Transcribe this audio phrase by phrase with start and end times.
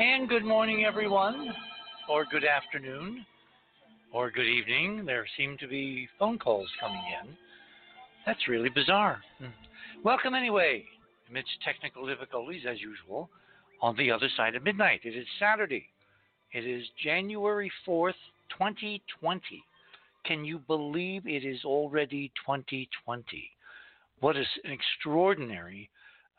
[0.00, 1.52] And good morning, everyone,
[2.08, 3.26] or good afternoon,
[4.12, 5.04] or good evening.
[5.04, 7.36] There seem to be phone calls coming in.
[8.24, 9.20] That's really bizarre.
[9.40, 9.46] Hmm.
[10.04, 10.84] Welcome, anyway,
[11.28, 13.28] amidst technical difficulties, as usual,
[13.82, 15.00] on the other side of midnight.
[15.02, 15.86] It is Saturday.
[16.52, 18.12] It is January 4th,
[18.50, 19.42] 2020.
[20.24, 23.50] Can you believe it is already 2020?
[24.20, 25.90] What is an extraordinary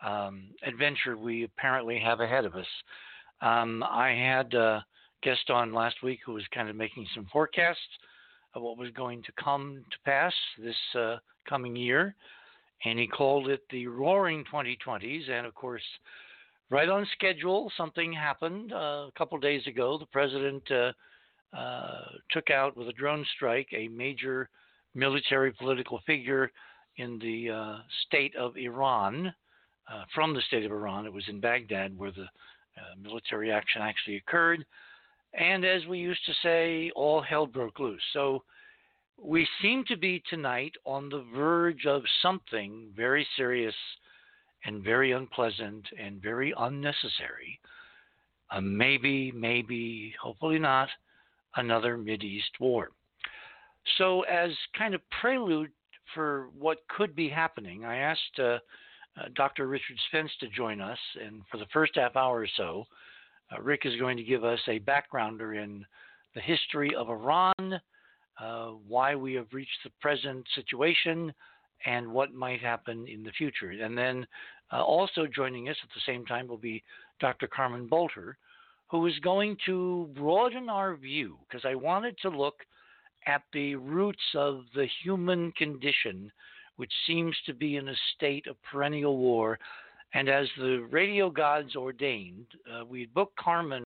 [0.01, 2.65] um, adventure we apparently have ahead of us.
[3.41, 4.85] Um, I had a
[5.23, 7.79] guest on last week who was kind of making some forecasts
[8.53, 12.15] of what was going to come to pass this uh, coming year,
[12.85, 15.29] and he called it the Roaring 2020s.
[15.29, 15.83] And of course,
[16.69, 19.97] right on schedule, something happened uh, a couple days ago.
[19.97, 20.91] The president uh,
[21.55, 22.01] uh,
[22.31, 24.49] took out with a drone strike a major
[24.95, 26.51] military political figure
[26.97, 29.33] in the uh, state of Iran.
[29.91, 32.27] Uh, from the state of Iran, it was in Baghdad where the
[32.79, 34.65] uh, military action actually occurred.
[35.33, 38.01] And as we used to say, all hell broke loose.
[38.13, 38.43] So
[39.21, 43.75] we seem to be tonight on the verge of something very serious
[44.65, 47.59] and very unpleasant and very unnecessary.
[48.51, 50.89] Uh, maybe, maybe, hopefully not,
[51.55, 52.89] another East war.
[53.97, 55.71] So, as kind of prelude
[56.13, 58.57] for what could be happening, I asked uh,
[59.35, 59.67] Dr.
[59.67, 62.85] Richard Spence to join us, and for the first half hour or so,
[63.51, 65.85] uh, Rick is going to give us a backgrounder in
[66.35, 67.81] the history of Iran,
[68.39, 71.33] uh, why we have reached the present situation,
[71.85, 73.71] and what might happen in the future.
[73.71, 74.27] And then
[74.71, 76.83] uh, also joining us at the same time will be
[77.19, 77.47] Dr.
[77.47, 78.35] Carmen Boulter,
[78.87, 82.55] who is going to broaden our view because I wanted to look
[83.27, 86.31] at the roots of the human condition
[86.79, 89.59] which seems to be in a state of perennial war.
[90.13, 93.83] And as the radio gods ordained, uh, we booked Carmen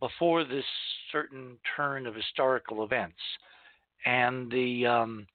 [0.00, 0.64] before this
[1.10, 3.16] certain turn of historical events.
[4.04, 5.26] And the um,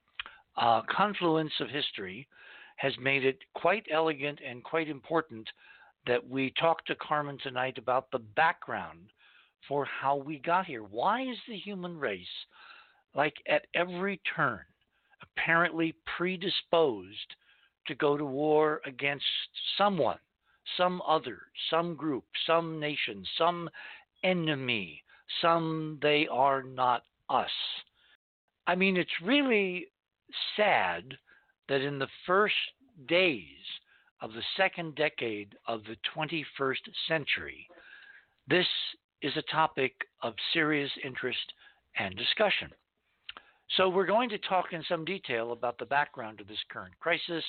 [0.58, 2.28] uh, confluence of history
[2.76, 5.50] has made it quite elegant and quite important
[6.06, 9.10] that we talk to Carmen tonight about the background
[9.68, 10.84] for how we got here.
[10.84, 12.28] Why is the human race,
[13.16, 14.60] like at every turn,
[15.38, 17.36] apparently predisposed
[17.88, 19.26] to go to war against
[19.78, 20.18] someone,
[20.78, 23.70] some other, some group, some nation, some
[24.24, 25.04] enemy,
[25.42, 27.50] some they are not us.
[28.68, 29.88] I mean, it's really
[30.56, 31.18] sad
[31.70, 32.56] that in the first
[33.08, 33.48] days
[34.22, 37.68] of the second decade of the 21st century,
[38.48, 38.68] this
[39.22, 41.54] is a topic of serious interest
[41.98, 42.72] and discussion.
[43.78, 47.44] So, we're going to talk in some detail about the background of this current crisis.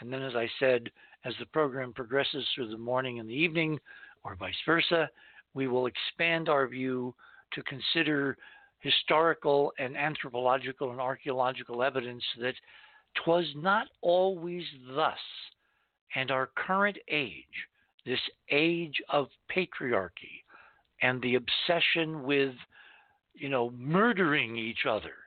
[0.00, 0.90] And then, as I said,
[1.24, 3.78] as the program progresses through the morning and the evening,
[4.24, 5.08] or vice versa,
[5.54, 7.14] we will expand our view
[7.52, 8.36] to consider
[8.80, 12.54] historical and anthropological and archaeological evidence that
[13.14, 15.20] 'twas not always thus.
[16.14, 17.68] And our current age,
[18.04, 20.42] this age of patriarchy
[21.02, 22.56] and the obsession with,
[23.34, 25.19] you know, murdering each other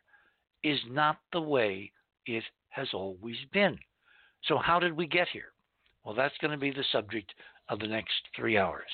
[0.63, 1.91] is not the way
[2.25, 3.78] it has always been.
[4.46, 5.53] So, how did we get here?
[6.03, 7.34] Well, that's going to be the subject
[7.69, 8.90] of the next three hours.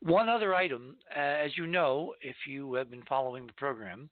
[0.00, 4.10] One other item, uh, as you know, if you have been following the program,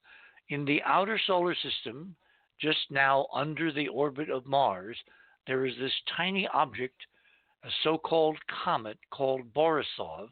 [0.49, 2.15] in the outer solar system,
[2.61, 4.97] just now under the orbit of Mars,
[5.47, 7.01] there is this tiny object,
[7.65, 10.29] a so called comet called Borisov,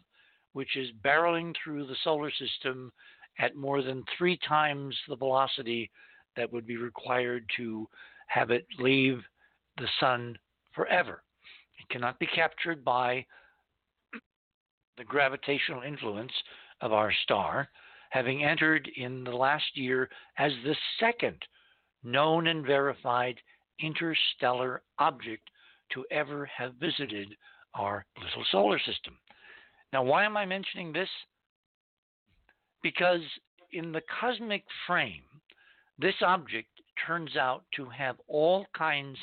[0.53, 2.93] which is barreling through the solar system
[3.39, 5.91] at more than three times the velocity
[6.39, 7.87] that would be required to
[8.29, 9.19] have it leave
[9.77, 10.39] the sun
[10.73, 11.23] forever.
[11.79, 13.27] It cannot be captured by
[14.97, 16.33] the gravitational influence
[16.81, 17.69] of our star,
[18.11, 20.09] having entered in the last year
[20.39, 21.37] as the second
[22.05, 23.37] known and verified
[23.81, 25.43] interstellar object
[25.93, 27.29] to ever have visited
[27.75, 29.17] our little solar system.
[29.93, 31.09] Now, why am I mentioning this?
[32.83, 33.23] Because
[33.73, 35.23] in the cosmic frame,
[35.99, 36.69] this object
[37.07, 39.19] turns out to have all kinds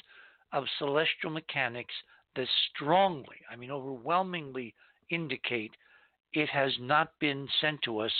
[0.52, 1.94] of celestial mechanics
[2.36, 4.74] that strongly, I mean, overwhelmingly
[5.10, 5.72] indicate
[6.34, 8.12] it has not been sent to us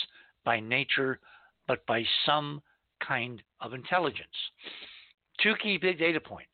[0.44, 1.20] by nature,
[1.68, 2.62] but by some
[3.06, 4.28] kind of intelligence.
[5.42, 6.48] Two key big data points.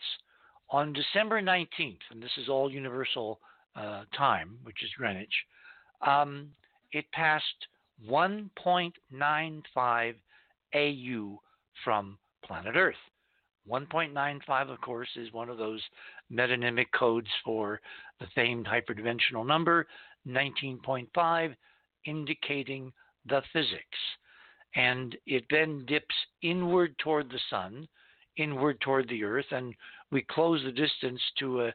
[0.70, 3.38] On December 19th, and this is all universal
[3.76, 5.32] uh, time, which is Greenwich,
[6.04, 6.48] um,
[6.92, 7.44] it passed
[8.10, 10.14] 1.95
[10.74, 11.38] AU
[11.84, 12.94] from planet Earth.
[13.70, 15.80] 1.95, of course, is one of those
[16.32, 17.80] metonymic codes for
[18.18, 19.86] the famed hyperdimensional number.
[20.26, 21.54] 19.5
[22.06, 22.92] indicating
[23.26, 23.98] the physics.
[24.74, 27.86] And it then dips inward toward the sun,
[28.36, 29.74] inward toward the earth, and
[30.10, 31.74] we close the distance to a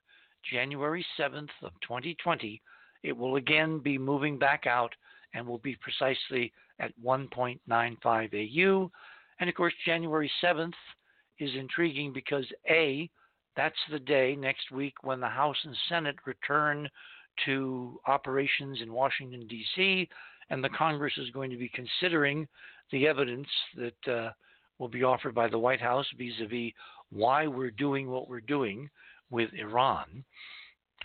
[0.50, 2.62] January 7th of 2020,
[3.04, 4.94] it will again be moving back out
[5.34, 7.60] and will be precisely at 1.95
[8.34, 8.92] AU.
[9.40, 10.74] And of course, January 7th
[11.40, 13.10] is intriguing because A,
[13.56, 16.90] that's the day next week when the House and Senate return
[17.46, 20.08] to operations in Washington, D.C.,
[20.50, 22.48] and the Congress is going to be considering
[22.92, 23.48] the evidence
[23.78, 24.32] that uh,
[24.80, 26.74] will be offered by the White House vis a vis
[27.12, 28.90] why we're doing what we're doing
[29.30, 30.24] with Iran.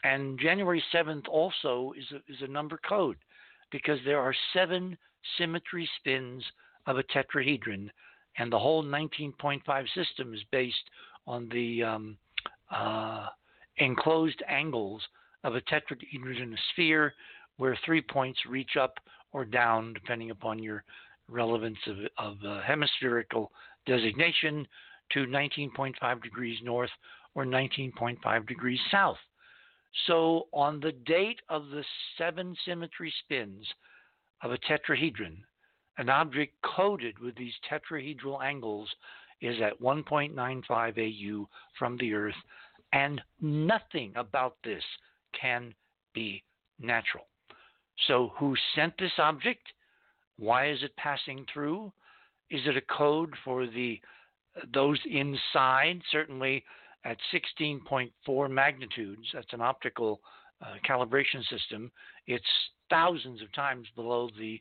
[0.05, 3.17] And January 7th also is a, is a number code
[3.71, 4.97] because there are seven
[5.39, 6.45] symmetry spins
[6.87, 7.91] of a tetrahedron,
[8.39, 9.61] and the whole 19.5
[9.95, 10.77] system is based
[11.27, 12.17] on the um,
[12.71, 13.27] uh,
[13.79, 15.03] enclosed angles
[15.45, 17.13] of a tetrahedron in a sphere
[17.57, 18.95] where three points reach up
[19.33, 20.85] or down depending upon your
[21.29, 23.51] relevance of, of uh, hemispherical
[23.87, 24.67] designation
[25.13, 26.91] to 19.5 degrees north
[27.35, 29.19] or 19.5 degrees south.
[30.07, 31.85] So, on the date of the
[32.19, 33.67] seven symmetry spins
[34.43, 35.39] of a tetrahedron,
[35.99, 38.89] an object coded with these tetrahedral angles
[39.41, 41.49] is at 1.95 AU
[41.79, 42.35] from the Earth,
[42.93, 44.83] and nothing about this
[45.39, 45.75] can
[46.15, 46.43] be
[46.79, 47.25] natural.
[48.07, 49.67] So, who sent this object?
[50.39, 51.93] Why is it passing through?
[52.51, 54.01] Is it a code for the
[54.73, 56.01] those inside?
[56.11, 56.65] Certainly,
[57.05, 60.21] at 16.4 magnitudes, that's an optical
[60.63, 61.91] uh, calibration system,
[62.27, 62.45] it's
[62.91, 64.61] thousands of times below the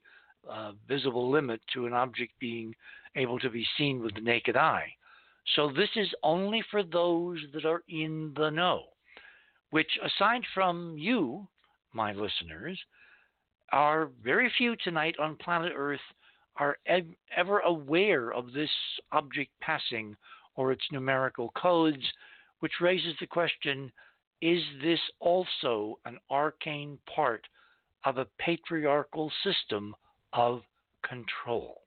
[0.50, 2.74] uh, visible limit to an object being
[3.16, 4.88] able to be seen with the naked eye.
[5.56, 8.84] So this is only for those that are in the know,
[9.70, 11.48] which, aside from you,
[11.94, 12.80] my listeners,
[13.72, 16.00] are very few tonight on planet Earth
[16.58, 18.70] are ev- ever aware of this
[19.12, 20.16] object passing
[20.56, 22.04] or its numerical codes
[22.60, 23.92] which raises the question
[24.42, 27.46] is this also an arcane part
[28.06, 29.96] of a patriarchal system
[30.34, 30.62] of
[31.08, 31.82] control?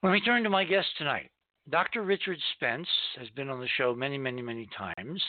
[0.00, 1.30] When we turn to my guest tonight,
[1.68, 2.02] Dr.
[2.02, 5.22] Richard Spence has been on the show many, many, many times.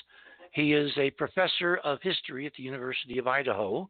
[0.53, 3.89] He is a professor of history at the University of Idaho.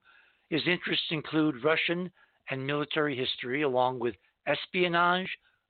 [0.50, 2.12] His interests include Russian
[2.50, 4.16] and military history, along with
[4.48, 5.30] espionage,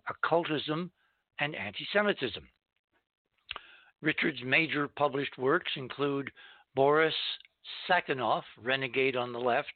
[0.10, 0.92] occultism,
[1.40, 2.48] and anti Semitism.
[4.02, 6.32] Richard's major published works include
[6.76, 7.14] Boris
[7.88, 9.74] Savinkov, Renegade on the Left,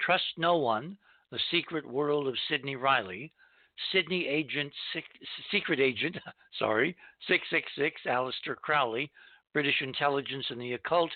[0.00, 0.96] Trust No One,
[1.30, 3.32] The Secret World of Sidney Reilly,
[3.92, 4.72] Sydney Agent,
[5.50, 6.16] Secret Agent,
[6.58, 6.96] sorry,
[7.28, 9.10] 666, Aleister Crowley,
[9.52, 11.10] British Intelligence and the Occult,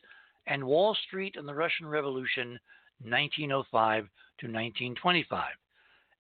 [0.47, 2.59] and Wall Street and the Russian Revolution,
[3.04, 5.44] 1905 to 1925.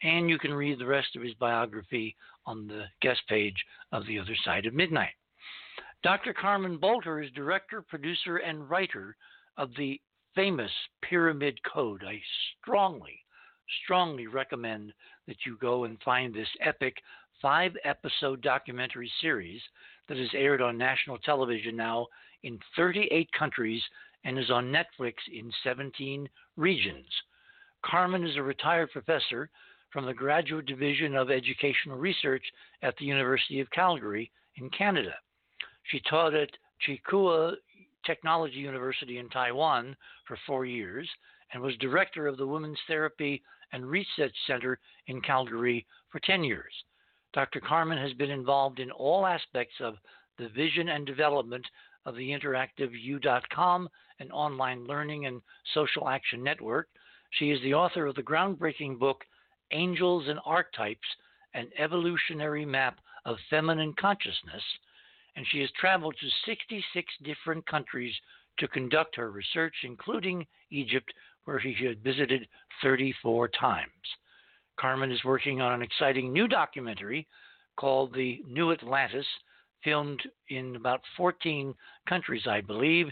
[0.02, 3.56] And you can read the rest of his biography on the guest page
[3.92, 5.14] of The Other Side of Midnight.
[6.02, 6.32] Dr.
[6.32, 9.16] Carmen Boulter is director, producer, and writer
[9.56, 10.00] of the
[10.34, 10.70] famous
[11.02, 12.02] Pyramid Code.
[12.04, 12.20] I
[12.60, 13.20] strongly,
[13.84, 14.92] strongly recommend
[15.28, 16.96] that you go and find this epic
[17.40, 19.60] five episode documentary series
[20.08, 22.06] that is aired on national television now
[22.42, 23.82] in 38 countries
[24.24, 27.06] and is on Netflix in 17 regions.
[27.84, 29.50] Carmen is a retired professor
[29.92, 32.44] from the Graduate Division of Educational Research
[32.82, 35.14] at the University of Calgary in Canada.
[35.90, 36.50] She taught at
[36.86, 37.54] Tsinghua
[38.06, 41.08] Technology University in Taiwan for four years
[41.52, 46.72] and was director of the Women's Therapy and Research Center in Calgary for 10 years.
[47.32, 47.60] Dr.
[47.60, 49.96] Carmen has been involved in all aspects of
[50.38, 51.64] the vision and development
[52.04, 55.40] of the interactiveu.com, an online learning and
[55.74, 56.88] social action network.
[57.30, 59.24] She is the author of the groundbreaking book
[59.70, 61.06] Angels and Archetypes
[61.54, 64.62] An Evolutionary Map of Feminine Consciousness,
[65.36, 68.14] and she has traveled to 66 different countries
[68.58, 71.12] to conduct her research, including Egypt,
[71.44, 72.46] where she had visited
[72.82, 73.88] 34 times.
[74.78, 77.26] Carmen is working on an exciting new documentary
[77.76, 79.26] called The New Atlantis,
[79.84, 81.74] filmed in about 14
[82.08, 83.06] countries, I believe,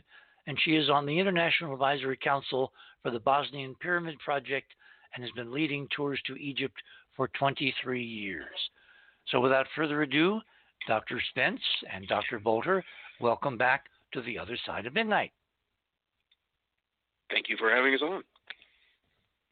[0.47, 2.73] and she is on the International Advisory Council
[3.03, 4.73] for the Bosnian Pyramid Project
[5.15, 6.77] and has been leading tours to Egypt
[7.17, 8.47] for 23 years.
[9.29, 10.41] So, without further ado,
[10.87, 11.21] Dr.
[11.31, 11.61] Spence
[11.93, 12.41] and Dr.
[12.41, 12.83] Boulter,
[13.21, 15.33] welcome back to the other side of midnight.
[17.31, 18.23] Thank you for having us on.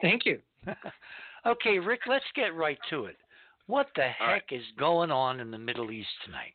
[0.01, 0.41] Thank you.
[1.47, 3.17] okay, Rick, let's get right to it.
[3.67, 4.43] What the heck right.
[4.51, 6.55] is going on in the Middle East tonight?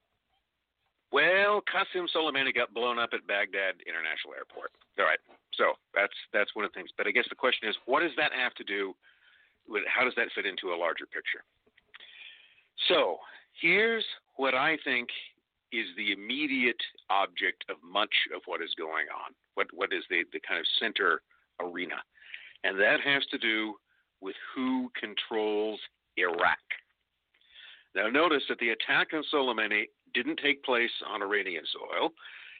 [1.13, 4.73] Well, Qasem Soleimani got blown up at Baghdad International Airport.
[4.97, 5.21] All right,
[5.53, 6.89] so that's that's one of the things.
[6.97, 8.95] But I guess the question is, what does that have to do
[9.69, 9.83] with?
[9.85, 11.45] How does that fit into a larger picture?
[12.89, 13.21] So
[13.61, 14.03] here's
[14.37, 15.07] what I think
[15.71, 19.37] is the immediate object of much of what is going on.
[19.53, 21.21] What what is the, the kind of center
[21.61, 22.01] arena?
[22.63, 23.75] And that has to do
[24.19, 25.79] with who controls
[26.17, 26.65] Iraq.
[27.93, 32.11] Now notice that the attack on Soleimani didn't take place on Iranian soil.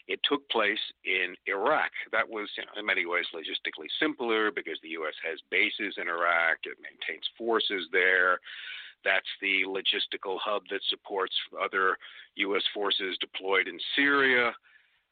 [0.08, 1.92] It took place in Iraq.
[2.12, 5.14] That was, you know, in many ways, logistically simpler because the U.S.
[5.24, 6.60] has bases in Iraq.
[6.64, 8.40] It maintains forces there.
[9.06, 11.98] That's the logistical hub that supports other
[12.36, 12.64] U.S.
[12.74, 14.54] forces deployed in Syria.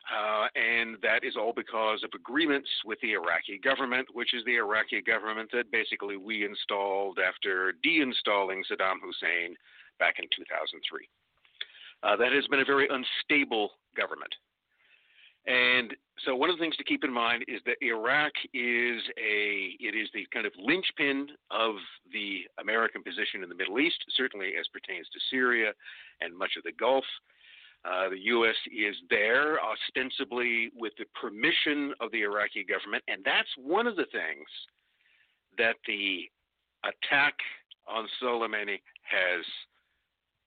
[0.10, 4.55] Uh, and that is all because of agreements with the Iraqi government, which is the
[4.55, 9.55] Iraqi government that basically we installed after deinstalling Saddam Hussein
[10.00, 11.07] back in 2003.
[12.03, 14.34] Uh, that has been a very unstable government.
[15.48, 19.75] And so one of the things to keep in mind is that Iraq is a
[19.79, 21.75] it is the kind of linchpin of
[22.13, 25.74] the American position in the Middle East, certainly as pertains to Syria
[26.22, 27.05] and much of the Gulf.
[27.84, 28.55] Uh, the U.S.
[28.72, 34.05] is there ostensibly with the permission of the Iraqi government, and that's one of the
[34.12, 34.46] things
[35.58, 36.29] that the
[36.84, 37.34] attack
[37.89, 39.43] on Soleimani has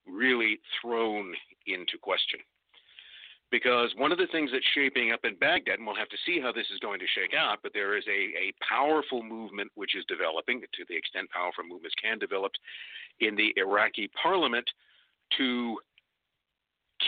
[0.07, 1.35] really thrown
[1.67, 2.41] into question
[3.55, 6.41] because one of the things that's shaping up in Baghdad, and we'll have to see
[6.41, 9.95] how this is going to shake out, but there is a, a powerful movement which
[9.95, 12.51] is developing, to the extent powerful movements can develop,
[13.21, 14.69] in the Iraqi parliament
[15.39, 15.79] to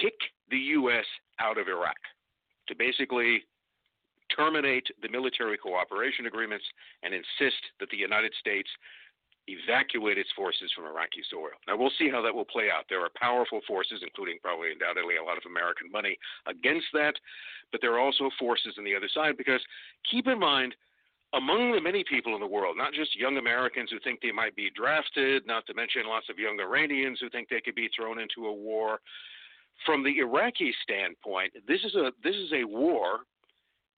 [0.00, 0.15] kick
[0.49, 1.05] the U.S.
[1.41, 1.99] out of Iraq,
[2.69, 3.43] to basically
[4.31, 6.65] terminate the military cooperation agreements
[7.03, 8.69] and insist that the United States
[9.49, 11.55] evacuate its forces from Iraqi soil.
[11.67, 12.85] Now, we'll see how that will play out.
[12.88, 17.15] There are powerful forces, including probably undoubtedly a lot of American money, against that,
[17.71, 19.61] but there are also forces on the other side because
[20.11, 20.75] keep in mind,
[21.35, 24.55] among the many people in the world, not just young Americans who think they might
[24.57, 28.19] be drafted, not to mention lots of young Iranians who think they could be thrown
[28.19, 29.00] into a war.
[29.85, 33.21] From the Iraqi standpoint, this is a this is a war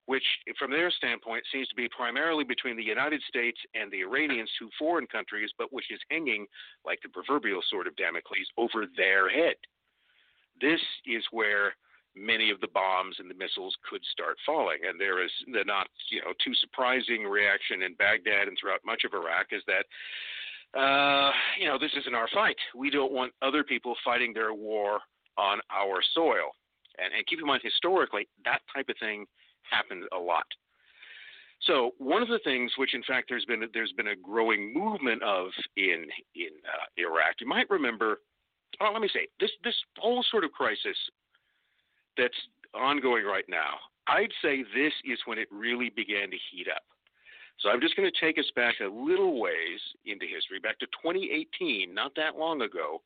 [0.09, 0.25] which,
[0.59, 4.71] from their standpoint, seems to be primarily between the United States and the Iranians, two
[4.79, 6.47] foreign countries, but which is hanging
[6.83, 9.57] like the proverbial sword of Damocles over their head.
[10.63, 11.77] This is where
[12.17, 14.79] many of the bombs and the missiles could start falling.
[14.89, 19.03] And there is the not, you know, too surprising reaction in Baghdad and throughout much
[19.05, 19.85] of Iraq is that,
[20.73, 22.57] uh, you know, this isn't our fight.
[22.75, 25.01] We don't want other people fighting their war
[25.37, 26.57] on our soil.
[26.97, 29.27] And, and keep in mind, historically, that type of thing
[29.71, 30.47] happened a lot.
[31.63, 35.23] So one of the things, which in fact there's been there's been a growing movement
[35.23, 38.21] of in in uh, Iraq, you might remember.
[38.81, 40.97] Well, let me say this this whole sort of crisis
[42.17, 42.37] that's
[42.75, 43.75] ongoing right now.
[44.07, 46.83] I'd say this is when it really began to heat up.
[47.61, 50.87] So I'm just going to take us back a little ways into history, back to
[50.87, 53.03] 2018, not that long ago,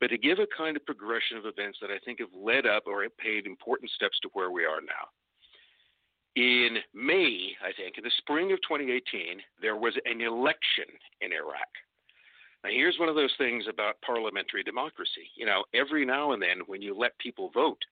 [0.00, 2.84] but to give a kind of progression of events that I think have led up
[2.86, 5.06] or have paid important steps to where we are now.
[6.38, 10.84] In May, I think, in the spring of 2018, there was an election
[11.20, 11.66] in Iraq.
[12.62, 15.34] Now, here's one of those things about parliamentary democracy.
[15.34, 17.82] You know, every now and then when you let people vote,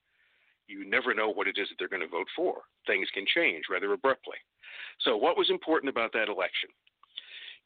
[0.68, 2.62] you never know what it is that they're going to vote for.
[2.86, 4.38] Things can change rather abruptly.
[5.00, 6.70] So, what was important about that election?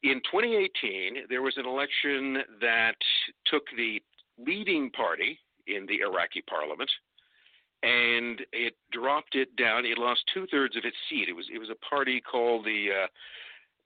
[0.01, 2.97] In 2018, there was an election that
[3.45, 4.01] took the
[4.39, 6.89] leading party in the Iraqi parliament
[7.83, 9.85] and it dropped it down.
[9.85, 11.29] It lost two thirds of its seat.
[11.29, 13.07] It was it was a party called the uh,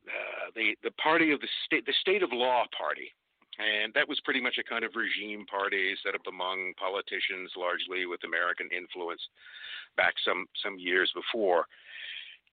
[0.07, 3.11] uh, the the party of the state the state of law party,
[3.57, 8.05] And that was pretty much a kind of regime party set up among politicians, largely
[8.05, 9.21] with American influence,
[9.95, 11.65] back some some years before.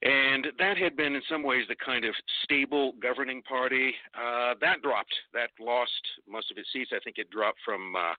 [0.03, 3.95] And that had been, in some ways, the kind of stable governing party.
[4.15, 5.15] Uh, that dropped.
[5.33, 6.91] That lost most of its seats.
[6.93, 8.15] I think it dropped from uh,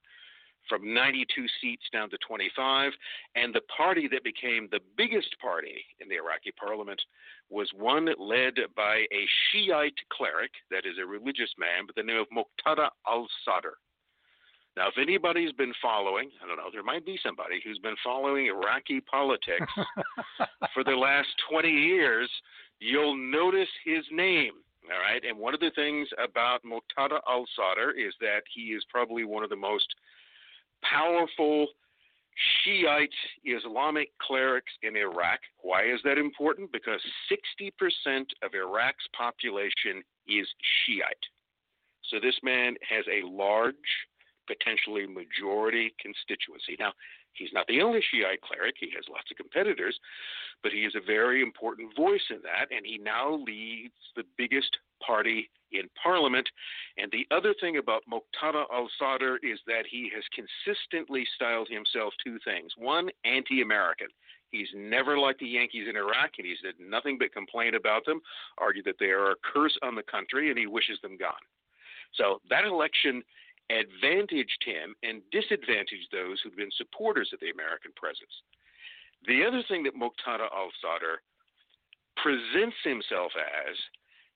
[0.68, 2.92] from 92 seats down to 25.
[3.36, 7.02] And the party that became the biggest party in the Iraqi parliament
[7.50, 12.18] was one led by a Shiite cleric, that is a religious man, by the name
[12.22, 13.78] of Muqtada al Sadr.
[14.76, 18.48] Now, if anybody's been following, I don't know, there might be somebody who's been following
[18.48, 19.72] Iraqi politics
[20.74, 22.30] for the last 20 years,
[22.80, 24.54] you'll notice his name.
[24.92, 25.24] All right.
[25.24, 29.44] And one of the things about Muqtada al Sadr is that he is probably one
[29.44, 29.88] of the most
[30.90, 31.68] powerful
[32.64, 33.14] Shiite
[33.46, 35.40] Islamic clerics in Iraq.
[35.62, 36.72] Why is that important?
[36.72, 37.72] Because 60%
[38.42, 40.48] of Iraq's population is
[40.86, 41.26] Shiite.
[42.10, 43.76] So this man has a large,
[44.48, 46.76] potentially majority constituency.
[46.80, 46.94] Now,
[47.34, 49.98] he's not the only Shiite cleric, he has lots of competitors,
[50.62, 54.78] but he is a very important voice in that, and he now leads the biggest
[55.06, 56.48] party in parliament.
[56.98, 62.14] And the other thing about Muqtada al Sadr is that he has consistently styled himself
[62.24, 62.72] two things.
[62.78, 64.08] One, anti American.
[64.52, 68.22] He's never liked the Yankees in Iraq, and he's did nothing but complain about them,
[68.60, 71.42] argue that they are a curse on the country, and he wishes them gone.
[72.14, 73.24] So that election
[73.72, 78.34] advantaged him and disadvantaged those who'd been supporters of the American presence.
[79.26, 81.24] The other thing that Muqtada al Sadr
[82.22, 83.76] presents himself as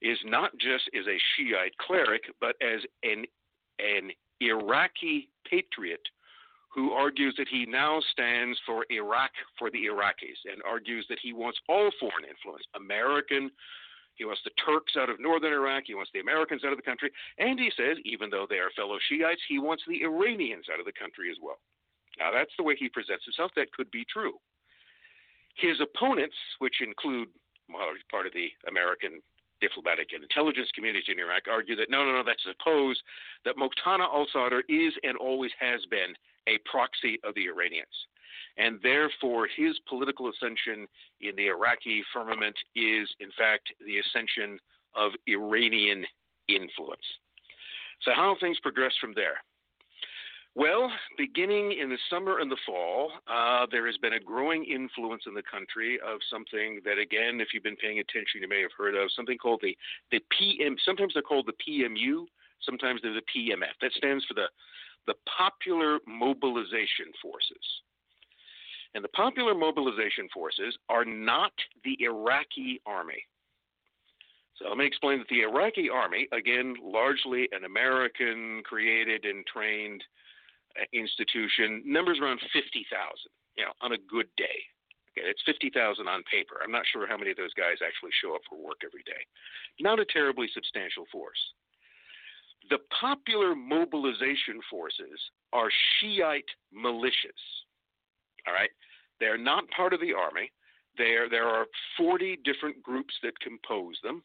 [0.01, 3.25] is not just as a Shiite cleric, but as an
[3.79, 6.01] an Iraqi patriot
[6.73, 11.33] who argues that he now stands for Iraq for the Iraqis and argues that he
[11.33, 13.49] wants all foreign influence, American,
[14.15, 16.83] he wants the Turks out of northern Iraq, he wants the Americans out of the
[16.83, 20.79] country, and he says, even though they are fellow Shiites, he wants the Iranians out
[20.79, 21.57] of the country as well.
[22.19, 23.51] Now, that's the way he presents himself.
[23.55, 24.33] That could be true.
[25.55, 27.29] His opponents, which include
[28.09, 29.21] part of the American
[29.61, 32.99] diplomatic and intelligence community in Iraq argue that no, no, no, that's suppose
[33.45, 36.13] that Muqtada al-Sadr is and always has been
[36.47, 37.93] a proxy of the Iranians.
[38.57, 40.87] And therefore, his political ascension
[41.21, 44.59] in the Iraqi firmament is, in fact, the ascension
[44.95, 46.05] of Iranian
[46.47, 47.05] influence.
[48.01, 49.37] So, how things progressed from there?
[50.57, 55.21] Well, beginning in the summer and the fall, uh, there has been a growing influence
[55.27, 58.71] in the country of something that, again, if you've been paying attention, you may have
[58.75, 59.77] heard of something called the
[60.09, 60.75] the PM.
[60.83, 62.25] Sometimes they're called the PMU,
[62.63, 63.77] sometimes they're the PMF.
[63.81, 64.47] That stands for the
[65.05, 67.65] the Popular Mobilization Forces.
[68.95, 73.23] And the Popular Mobilization Forces are not the Iraqi army.
[74.55, 80.03] So let me explain that the Iraqi army, again, largely an American created and trained
[80.93, 82.85] institution, numbers around 50,000,
[83.55, 84.59] you know, on a good day.
[85.17, 85.73] Okay, it's 50,000
[86.07, 86.61] on paper.
[86.63, 89.21] I'm not sure how many of those guys actually show up for work every day.
[89.79, 91.39] Not a terribly substantial force.
[92.69, 95.19] The popular mobilization forces
[95.53, 97.43] are Shiite militias.
[98.45, 98.69] All right?
[99.19, 100.51] They're not part of the army.
[100.97, 101.65] There, there are
[101.97, 104.23] 40 different groups that compose them.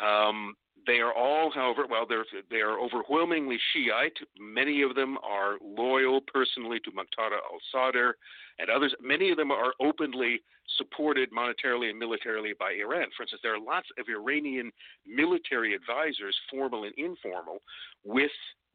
[0.00, 0.54] Um,
[0.86, 4.16] they are all, however, well, they're they are overwhelmingly Shiite.
[4.38, 8.16] Many of them are loyal personally to Muqtada al-Sadr,
[8.58, 8.94] and others.
[9.00, 10.42] Many of them are openly
[10.76, 13.06] supported monetarily and militarily by Iran.
[13.16, 14.70] For instance, there are lots of Iranian
[15.06, 17.62] military advisors, formal and informal,
[18.04, 18.30] with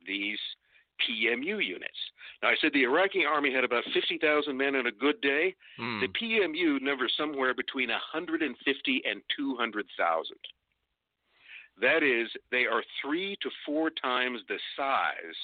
[0.06, 0.40] these
[1.02, 1.98] PMU units.
[2.42, 5.56] Now, I said the Iraqi army had about 50,000 men on a good day.
[5.80, 6.02] Mm.
[6.02, 10.38] The PMU numbers somewhere between 150 and 200,000.
[11.82, 15.36] That is, they are three to four times the size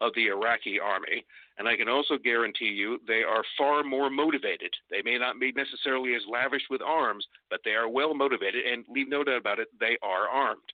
[0.00, 1.24] of the Iraqi army.
[1.58, 4.72] And I can also guarantee you they are far more motivated.
[4.90, 8.64] They may not be necessarily as lavish with arms, but they are well motivated.
[8.64, 10.72] And leave no doubt about it, they are armed.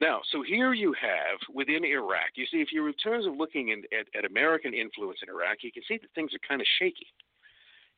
[0.00, 3.68] Now, so here you have within Iraq, you see, if you're in terms of looking
[3.68, 6.66] in, at, at American influence in Iraq, you can see that things are kind of
[6.80, 7.06] shaky.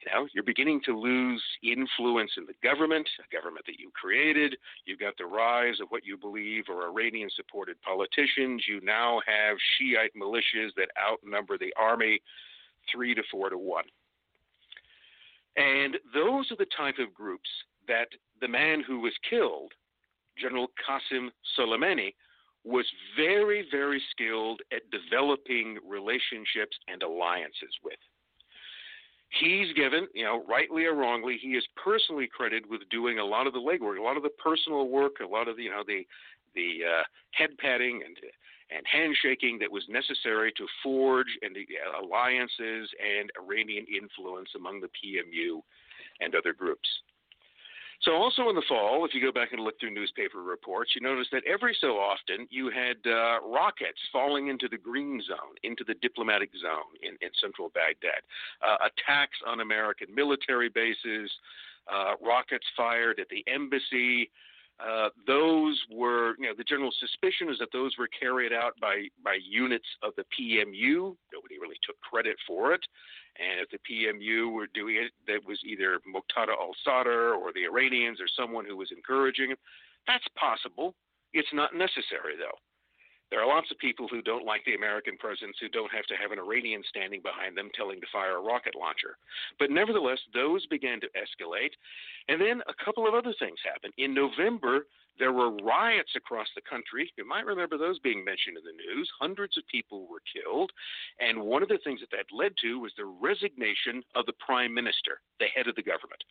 [0.04, 4.56] You know, you're beginning to lose influence in the government, a government that you created.
[4.84, 8.64] You've got the rise of what you believe are Iranian supported politicians.
[8.68, 12.20] You now have Shiite militias that outnumber the army
[12.92, 13.84] three to four to one.
[15.56, 17.48] And those are the type of groups
[17.88, 18.08] that
[18.40, 19.72] the man who was killed,
[20.36, 22.14] General Qasem Soleimani,
[22.64, 22.86] was
[23.16, 27.98] very, very skilled at developing relationships and alliances with
[29.40, 33.46] he's given, you know, rightly or wrongly, he is personally credited with doing a lot
[33.46, 35.84] of the legwork, a lot of the personal work, a lot of the, you know,
[35.86, 36.06] the
[36.54, 38.16] the uh, head patting and
[38.70, 41.56] and handshaking that was necessary to forge and
[42.02, 45.60] alliances and Iranian influence among the PMU
[46.20, 46.88] and other groups.
[48.04, 51.00] So, also in the fall, if you go back and look through newspaper reports, you
[51.00, 55.84] notice that every so often you had uh, rockets falling into the green zone, into
[55.84, 58.20] the diplomatic zone in, in central Baghdad,
[58.60, 61.30] uh, attacks on American military bases,
[61.90, 64.30] uh, rockets fired at the embassy.
[64.80, 69.06] Uh, those were, you know, the general suspicion is that those were carried out by,
[69.22, 71.14] by units of the PMU.
[71.32, 72.80] Nobody really took credit for it.
[73.38, 77.64] And if the PMU were doing it, that was either Muqtada al Sadr or the
[77.64, 79.58] Iranians or someone who was encouraging it.
[80.06, 80.94] That's possible.
[81.32, 82.58] It's not necessary, though.
[83.34, 86.14] There are lots of people who don't like the American presence who don't have to
[86.14, 89.18] have an Iranian standing behind them telling to fire a rocket launcher.
[89.58, 91.74] But nevertheless, those began to escalate.
[92.28, 93.92] And then a couple of other things happened.
[93.98, 94.86] In November,
[95.18, 97.10] there were riots across the country.
[97.18, 99.10] You might remember those being mentioned in the news.
[99.18, 100.70] Hundreds of people were killed.
[101.18, 104.72] And one of the things that that led to was the resignation of the prime
[104.72, 106.22] minister, the head of the government.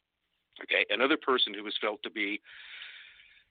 [0.63, 2.39] Okay, another person who was felt to be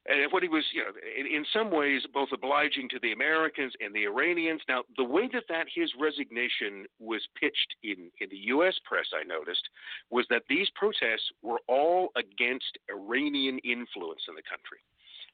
[0.07, 3.73] and what he was, you know, in, in, some ways both obliging to the Americans
[3.81, 4.61] and the Iranians.
[4.69, 8.75] Now, the way that that his resignation was pitched in in the U.S.
[8.85, 9.69] press, I noticed,
[10.11, 14.79] was that these protests were all against Iranian influence in the country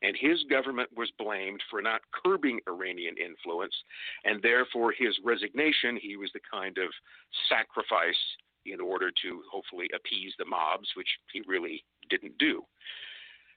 [0.03, 3.75] and his government was blamed for not curbing Iranian influence,
[4.25, 6.89] and therefore his resignation, he was the kind of
[7.49, 8.15] sacrifice
[8.67, 12.63] in order to hopefully appease the mobs, which he really didn't do.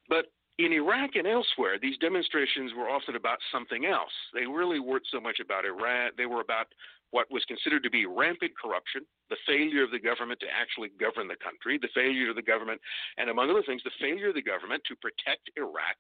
[0.10, 0.26] But
[0.66, 4.12] in Iraq and elsewhere, these demonstrations were often about something else.
[4.34, 6.68] They really weren't so much about Iraq, they were about
[7.12, 11.28] what was considered to be rampant corruption, the failure of the government to actually govern
[11.28, 12.80] the country, the failure of the government,
[13.18, 15.98] and among other things, the failure of the government to protect Iraq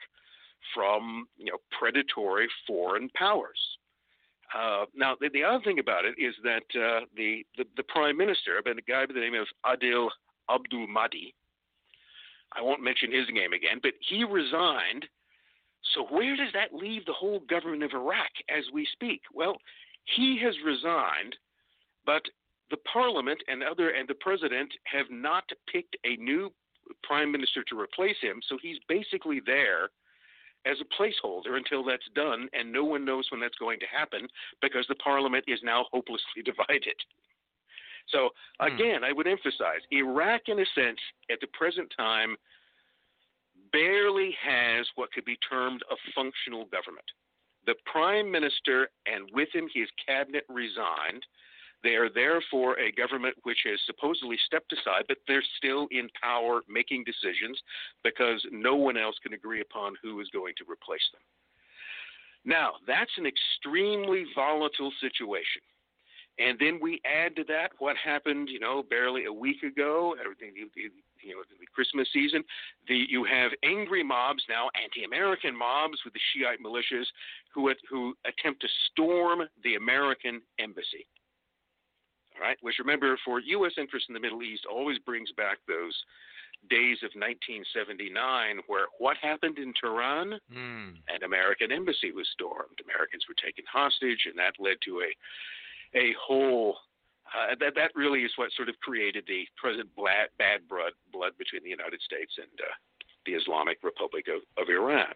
[0.73, 3.59] from you know predatory foreign powers.
[4.55, 8.17] Uh, now, the, the, other thing about it is that uh, the, the, the prime
[8.17, 10.09] minister, a guy by the name of Adil
[10.53, 11.33] Abdul Mahdi,
[12.53, 15.05] I won't mention his name again, but he resigned.
[15.95, 19.21] So where does that leave the whole government of Iraq as we speak?
[19.33, 19.57] Well,
[20.15, 21.35] he has resigned,
[22.05, 22.23] but
[22.69, 26.51] the parliament and other and the president have not picked a new
[27.03, 28.41] prime minister to replace him.
[28.47, 29.89] So he's basically there
[30.65, 34.27] as a placeholder until that's done, and no one knows when that's going to happen
[34.61, 36.95] because the parliament is now hopelessly divided.
[38.11, 38.73] So, hmm.
[38.73, 40.99] again, I would emphasize Iraq, in a sense,
[41.31, 42.35] at the present time,
[43.71, 47.05] barely has what could be termed a functional government.
[47.65, 51.23] The prime minister and with him his cabinet resigned.
[51.83, 56.61] They are therefore a government which has supposedly stepped aside, but they're still in power
[56.69, 57.59] making decisions
[58.03, 61.21] because no one else can agree upon who is going to replace them.
[62.45, 65.61] Now, that's an extremely volatile situation.
[66.41, 70.53] And then we add to that what happened, you know, barely a week ago, everything,
[70.55, 72.43] you know, the Christmas season.
[72.87, 77.05] The, you have angry mobs now, anti-American mobs with the Shiite militias
[77.53, 81.05] who who attempt to storm the American embassy
[82.39, 82.57] right?
[82.61, 83.73] Which remember, for U.S.
[83.77, 85.93] interests in the Middle East, always brings back those
[86.69, 90.37] days of 1979 where what happened in Tehran?
[90.49, 90.97] Mm.
[91.09, 92.77] An American embassy was stormed.
[92.85, 95.09] Americans were taken hostage, and that led to a
[95.95, 96.77] a whole.
[97.31, 101.31] Uh, that that really is what sort of created the present bad, bad blood blood
[101.37, 102.73] between the United States and uh,
[103.25, 105.13] the Islamic Republic of, of Iran.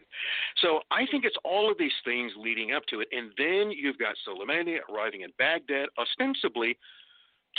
[0.58, 3.08] So I think it's all of these things leading up to it.
[3.12, 6.78] And then you've got Soleimani arriving in Baghdad, ostensibly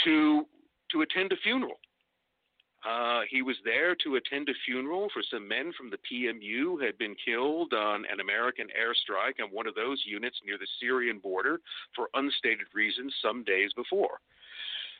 [0.05, 0.45] to
[0.91, 1.79] to attend a funeral.
[2.85, 6.79] Uh, he was there to attend a funeral for some men from the PMU who
[6.79, 11.19] had been killed on an American airstrike on one of those units near the Syrian
[11.19, 11.59] border
[11.95, 14.19] for unstated reasons some days before.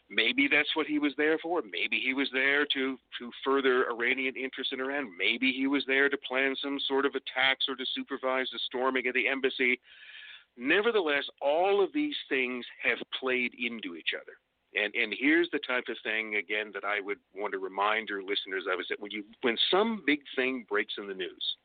[0.10, 1.62] Maybe that's what he was there for.
[1.62, 5.12] Maybe he was there to, to further Iranian interests in Iran.
[5.18, 9.08] Maybe he was there to plan some sort of attacks or to supervise the storming
[9.08, 9.80] of the embassy.
[10.58, 14.34] Nevertheless, all of these things have played into each other.
[14.76, 18.22] And and here's the type of thing again that I would want to remind your
[18.22, 21.56] listeners of is that when you when some big thing breaks in the news,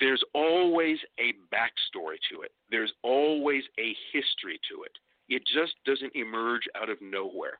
[0.00, 2.52] there's always a backstory to it.
[2.70, 4.92] There's always a history to it.
[5.28, 7.58] It just doesn't emerge out of nowhere.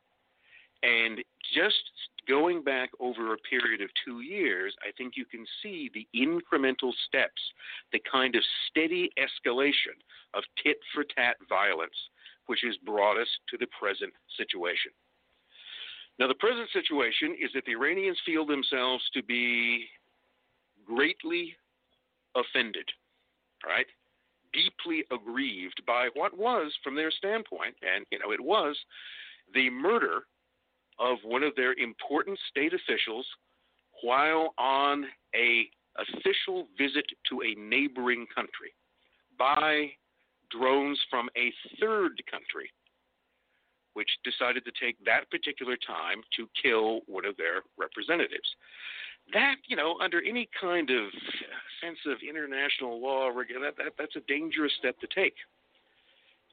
[0.83, 1.23] And
[1.55, 1.75] just
[2.27, 6.91] going back over a period of two years, I think you can see the incremental
[7.07, 7.41] steps,
[7.91, 9.97] the kind of steady escalation
[10.33, 11.95] of tit for tat violence
[12.47, 14.91] which has brought us to the present situation.
[16.19, 19.85] Now, the present situation is that the Iranians feel themselves to be
[20.85, 21.55] greatly
[22.35, 22.89] offended,
[23.65, 23.85] right?
[24.53, 28.75] deeply aggrieved by what was, from their standpoint, and you know it was,
[29.53, 30.21] the murder
[30.99, 33.25] of one of their important state officials
[34.03, 35.05] while on
[35.35, 38.73] a official visit to a neighboring country
[39.37, 39.89] by
[40.51, 42.71] drones from a third country
[43.97, 48.45] which decided to take that particular time to kill one of their representatives.
[49.33, 51.09] That you know under any kind of
[51.81, 55.33] sense of international law that, that that's a dangerous step to take.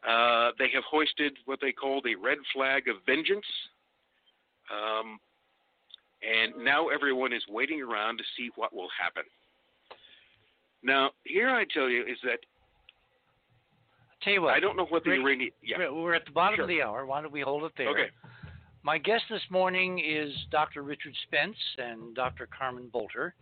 [0.09, 3.47] Uh, they have hoisted what they call a red flag of vengeance.
[4.73, 5.21] Um,
[6.25, 9.25] and now everyone is waiting around to see what will happen.
[10.83, 12.41] Now here i tell you is that
[14.25, 16.57] tell you what i don't know what the Rick, iranian yeah we're at the bottom
[16.57, 16.65] sure.
[16.65, 18.09] of the hour why don't we hold it there okay
[18.85, 20.83] my guest this morning is Dr.
[20.83, 22.47] Richard Spence and Dr.
[22.47, 23.33] Carmen Boulter.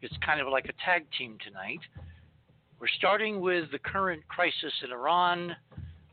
[0.00, 1.80] It's kind of like a tag team tonight.
[2.78, 5.56] We're starting with the current crisis in Iran,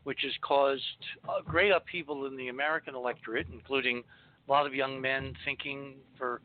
[0.02, 0.82] which has caused
[1.28, 4.02] a great upheaval in the American electorate, including
[4.48, 6.40] a lot of young men thinking for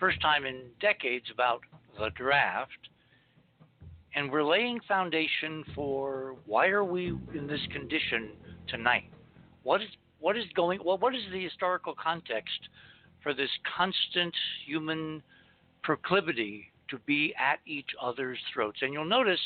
[0.00, 1.60] first time in decades about
[1.96, 2.88] the draft.
[4.14, 8.30] And we're laying foundation for why are we in this condition
[8.68, 9.04] tonight?
[9.62, 9.88] What is
[10.20, 12.58] what is going well what is the historical context
[13.22, 14.34] for this constant
[14.66, 15.22] human
[15.82, 18.78] proclivity to be at each other's throats?
[18.82, 19.40] And you'll notice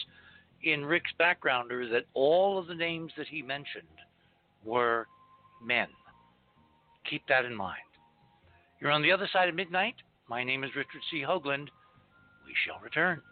[0.62, 3.82] in rick's backgrounder that all of the names that he mentioned
[4.64, 5.06] were
[5.62, 5.88] men.
[7.10, 7.82] Keep that in mind.
[8.80, 9.96] You're on the other side of midnight.
[10.28, 11.24] My name is richard c.
[11.26, 11.68] Hoagland.
[12.46, 13.22] We shall return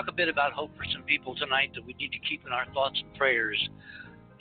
[0.00, 2.52] talk a bit about hope for some people tonight that we need to keep in
[2.52, 3.58] our thoughts and prayers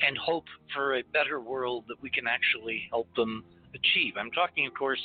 [0.06, 3.44] and hope for a better world that we can actually help them
[3.76, 4.14] achieve.
[4.18, 5.02] I'm talking, of course,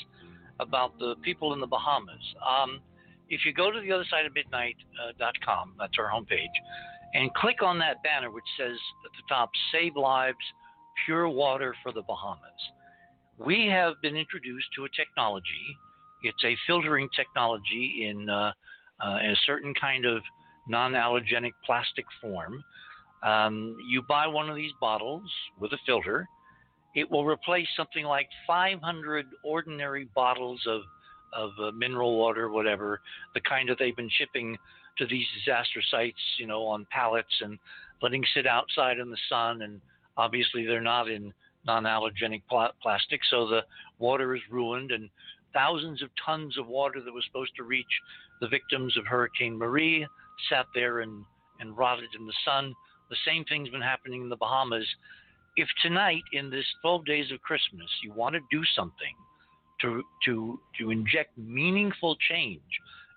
[0.61, 2.23] about the people in the Bahamas.
[2.47, 2.81] Um,
[3.29, 6.55] if you go to the other side of midnight.com, uh, that's our homepage,
[7.15, 10.37] and click on that banner which says at the top, Save Lives,
[11.05, 12.39] Pure Water for the Bahamas.
[13.39, 15.77] We have been introduced to a technology.
[16.23, 18.53] It's a filtering technology in uh,
[19.05, 20.23] uh, a certain kind of
[20.69, 22.63] non allergenic plastic form.
[23.23, 25.23] Um, you buy one of these bottles
[25.59, 26.29] with a filter,
[26.95, 30.83] it will replace something like 500 ordinary bottles of,
[31.33, 33.01] of uh, mineral water, whatever,
[33.35, 34.57] the kind that they've been shipping
[34.99, 37.59] to these disaster sites, you know, on pallets and
[38.01, 39.63] letting sit outside in the sun.
[39.63, 39.81] And
[40.17, 41.33] obviously, they're not in
[41.67, 43.63] non allergenic pl- plastic, so the
[43.99, 44.93] water is ruined.
[44.93, 45.11] And
[45.53, 47.87] thousands of tons of water that was supposed to reach
[48.41, 50.07] the victims of Hurricane Maria
[50.51, 51.25] sat there and,
[51.61, 52.75] and rotted in the sun.
[53.11, 54.87] The same thing's been happening in the Bahamas.
[55.57, 59.15] If tonight, in this 12 days of Christmas, you want to do something
[59.81, 62.61] to, to, to inject meaningful change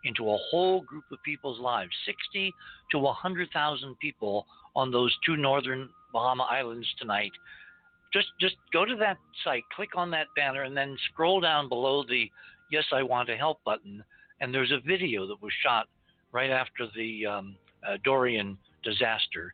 [0.04, 2.54] into a whole group of people's lives, 60
[2.92, 7.32] to 100,000 people on those two northern Bahama Islands tonight,
[8.14, 12.04] just just go to that site, click on that banner, and then scroll down below
[12.04, 12.32] the
[12.72, 14.04] "Yes, I want to help" button,
[14.40, 15.88] and there's a video that was shot
[16.32, 17.56] right after the um,
[17.88, 19.54] uh, Dorian disaster.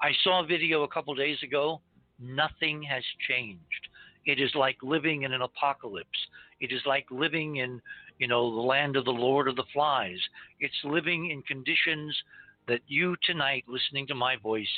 [0.00, 1.80] I saw a video a couple days ago.
[2.18, 3.88] Nothing has changed.
[4.26, 6.08] It is like living in an apocalypse.
[6.60, 7.80] It is like living in,
[8.18, 10.18] you know, the land of the Lord of the Flies.
[10.60, 12.16] It's living in conditions
[12.68, 14.68] that you tonight, listening to my voice,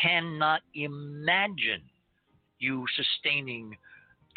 [0.00, 1.82] cannot imagine
[2.58, 3.76] you sustaining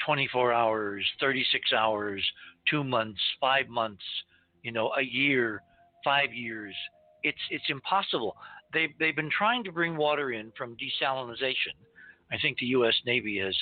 [0.06, 2.24] 24 hours, 36 hours,
[2.70, 4.04] two months, five months,
[4.64, 5.62] you know, a year,
[6.04, 6.76] five years.
[7.24, 8.36] It's it's impossible.
[8.74, 11.76] They've they've been trying to bring water in from desalination.
[12.32, 12.96] I think the U.S.
[13.06, 13.56] Navy has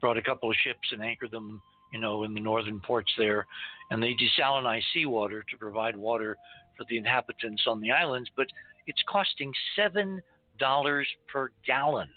[0.00, 1.60] brought a couple of ships and anchored them,
[1.92, 3.46] you know, in the northern ports there,
[3.90, 6.36] and they desalinize seawater to provide water
[6.76, 8.28] for the inhabitants on the islands.
[8.36, 8.46] But
[8.86, 10.20] it's costing seven
[10.58, 12.08] dollars per gallon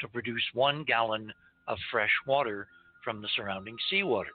[0.00, 1.32] to produce one gallon
[1.68, 2.68] of fresh water
[3.02, 4.30] from the surrounding seawater.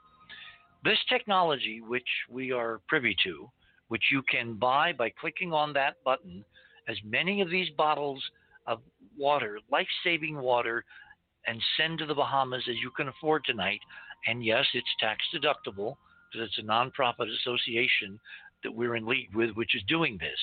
[0.83, 3.49] This technology, which we are privy to,
[3.91, 6.45] which you can buy by clicking on that button,
[6.88, 8.23] as many of these bottles
[8.65, 8.80] of
[9.17, 10.86] water, life saving water,
[11.45, 13.82] and send to the Bahamas as you can afford tonight.
[14.27, 15.97] And yes, it's tax deductible
[16.32, 18.17] because it's a nonprofit association
[18.63, 20.39] that we're in league with, which is doing this.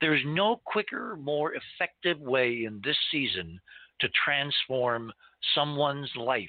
[0.00, 3.60] There's no quicker, more effective way in this season
[4.00, 5.12] to transform
[5.54, 6.48] someone's life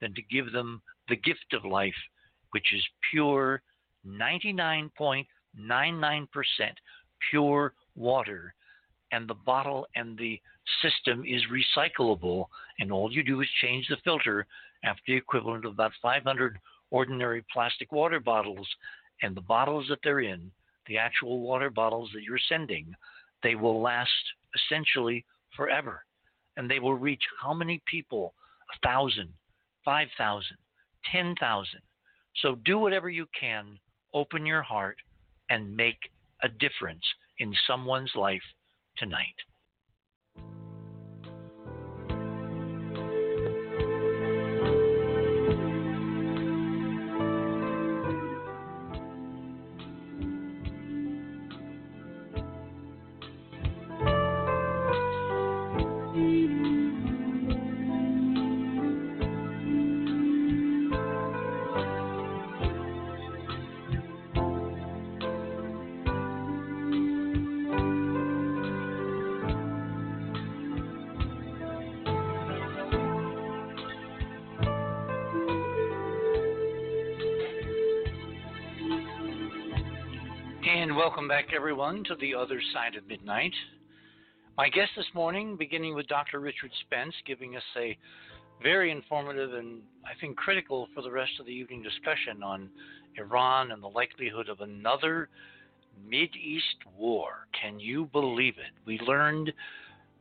[0.00, 1.94] than to give them the gift of life,
[2.50, 3.62] which is pure
[4.06, 6.28] 99.99%
[7.30, 8.54] pure water.
[9.12, 10.40] And the bottle and the
[10.82, 12.46] system is recyclable.
[12.78, 14.46] And all you do is change the filter
[14.84, 16.58] after the equivalent of about 500
[16.90, 18.68] ordinary plastic water bottles.
[19.22, 20.50] And the bottles that they're in,
[20.86, 22.94] the actual water bottles that you're sending,
[23.42, 24.10] they will last
[24.54, 25.24] essentially
[25.56, 26.04] forever.
[26.56, 28.34] And they will reach how many people?
[28.74, 29.30] A thousand,
[29.84, 30.56] five thousand,
[31.10, 31.80] ten thousand.
[32.42, 33.78] So do whatever you can,
[34.14, 34.96] open your heart,
[35.48, 35.98] and make
[36.42, 37.04] a difference
[37.38, 38.42] in someone's life
[38.96, 39.34] tonight.
[81.30, 83.52] Back, everyone, to the other side of midnight.
[84.56, 86.40] My guest this morning, beginning with Dr.
[86.40, 87.96] Richard Spence, giving us a
[88.60, 92.68] very informative and I think critical for the rest of the evening discussion on
[93.16, 95.28] Iran and the likelihood of another
[96.04, 97.46] Mid-East war.
[97.52, 98.72] Can you believe it?
[98.84, 99.52] We learned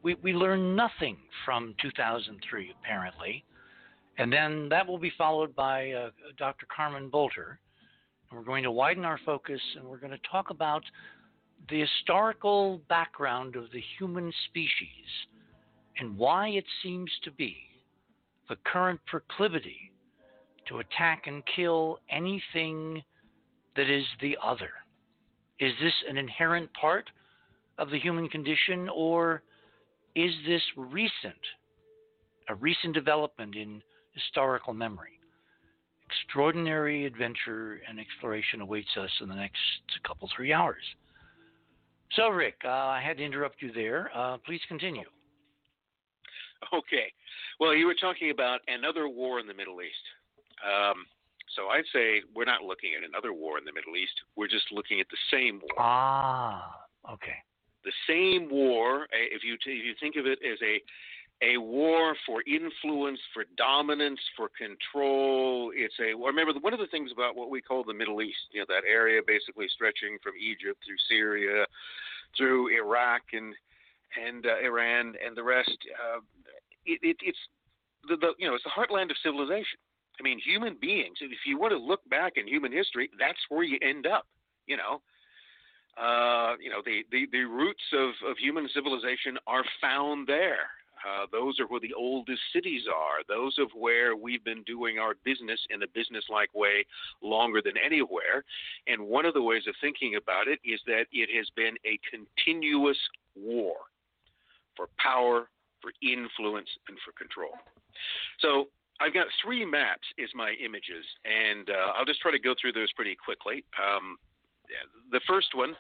[0.04, 3.44] we, we learned nothing from 2003 apparently,
[4.20, 6.68] and then that will be followed by uh, Dr.
[6.68, 7.58] Carmen Boulter
[8.32, 10.84] we're going to widen our focus and we're going to talk about
[11.70, 15.08] the historical background of the human species
[16.00, 17.56] and why it seems to be
[18.48, 19.92] the current proclivity
[20.68, 23.02] to attack and kill anything
[23.76, 24.70] that is the other.
[25.60, 27.10] Is this an inherent part
[27.78, 29.42] of the human condition or
[30.16, 31.40] is this recent,
[32.48, 33.82] a recent development in
[34.14, 35.19] historical memory?
[36.10, 39.58] Extraordinary adventure and exploration awaits us in the next
[40.06, 40.84] couple, three hours.
[42.14, 44.10] So, Rick, uh, I had to interrupt you there.
[44.16, 45.06] Uh, please continue.
[46.74, 47.14] Okay.
[47.60, 50.06] Well, you were talking about another war in the Middle East.
[50.66, 51.06] Um,
[51.56, 54.14] so I'd say we're not looking at another war in the Middle East.
[54.36, 55.76] We're just looking at the same war.
[55.78, 57.38] Ah, okay.
[57.86, 60.82] The same war, eh, if you t- if you think of it as a
[61.42, 65.72] a war for influence, for dominance, for control.
[65.74, 68.60] It's a remember one of the things about what we call the Middle East, you
[68.60, 71.66] know, that area basically stretching from Egypt through Syria,
[72.38, 73.56] through Iraq and
[74.18, 75.78] and uh, Iran and the rest.
[75.96, 76.20] Uh,
[76.86, 77.38] it, it, it's
[78.08, 79.80] the, the you know it's the heartland of civilization.
[80.20, 81.18] I mean, human beings.
[81.22, 84.28] If you want to look back in human history, that's where you end up.
[84.68, 85.02] You know,
[85.98, 90.68] uh, you know the, the, the roots of, of human civilization are found there.
[91.08, 93.24] Uh, those are where the oldest cities are.
[93.28, 96.86] Those of where we've been doing our business in a business-like way
[97.22, 98.44] longer than anywhere.
[98.88, 102.00] And one of the ways of thinking about it is that it has been a
[102.10, 102.98] continuous
[103.36, 103.76] war
[104.76, 105.50] for power,
[105.82, 107.54] for influence, and for control.
[108.40, 108.68] So
[109.00, 112.74] I've got three maps as my images, and uh, I'll just try to go through
[112.74, 113.64] those pretty quickly.
[113.80, 114.18] Um,
[115.12, 115.76] the first one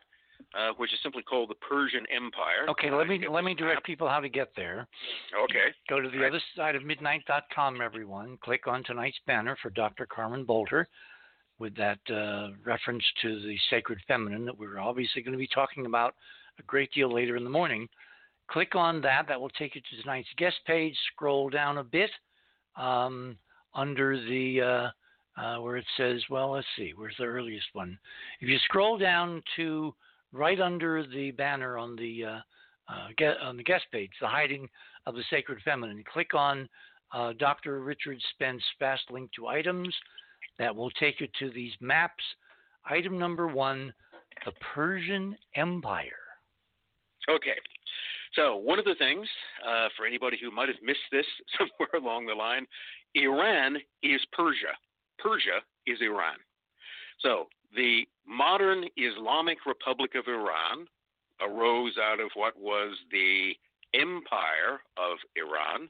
[0.58, 2.70] uh, which is simply called the Persian Empire.
[2.70, 4.88] Okay, let me let me direct people how to get there.
[5.44, 5.74] Okay.
[5.90, 6.30] Go to the right.
[6.30, 8.38] other side of midnight.com, everyone.
[8.44, 10.06] Click on tonight's banner for Dr.
[10.06, 10.86] Carmen Boulter
[11.60, 15.86] with that uh, reference to the sacred feminine that we're obviously going to be talking
[15.86, 16.16] about
[16.58, 17.88] a great deal later in the morning.
[18.50, 19.26] Click on that.
[19.28, 20.96] That will take you to tonight's guest page.
[21.14, 22.10] Scroll down a bit
[22.76, 23.38] um,
[23.76, 24.90] under the uh,
[25.40, 27.98] uh, where it says, well, let's see, where's the earliest one?
[28.42, 29.94] If you scroll down to
[30.32, 32.40] right under the banner on the uh,
[32.90, 34.68] uh, get, on the guest page, the hiding
[35.06, 36.04] of the sacred feminine.
[36.12, 36.68] Click on
[37.14, 37.82] uh, Dr.
[37.82, 39.94] Richard Spence fast link to items.
[40.58, 42.24] That will take you to these maps.
[42.90, 43.94] Item number one,
[44.46, 46.12] the Persian Empire.
[47.30, 47.58] Okay.
[48.34, 49.28] So, one of the things
[49.68, 51.26] uh, for anybody who might have missed this
[51.58, 52.66] somewhere along the line,
[53.16, 54.74] Iran is Persia.
[55.18, 56.36] Persia is Iran.
[57.20, 60.88] So, the modern Islamic Republic of Iran
[61.42, 63.54] arose out of what was the
[63.94, 65.90] Empire of Iran,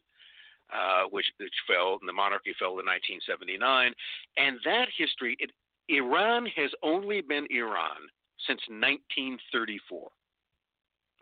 [0.74, 3.94] uh, which, which fell, and the monarchy fell in 1979.
[4.38, 5.52] And that history, it,
[5.90, 8.08] Iran has only been Iran
[8.48, 10.10] since 1934.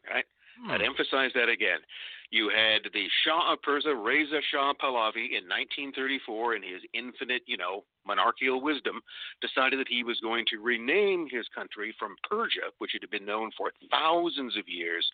[0.10, 0.26] Right?
[0.62, 0.72] Hmm.
[0.72, 1.80] I'd emphasize that again.
[2.30, 7.56] You had the Shah of Persia, Reza Shah Pahlavi, in 1934, in his infinite, you
[7.56, 9.00] know, monarchical wisdom,
[9.42, 13.26] decided that he was going to rename his country from Persia, which it had been
[13.26, 15.08] known for thousands of years,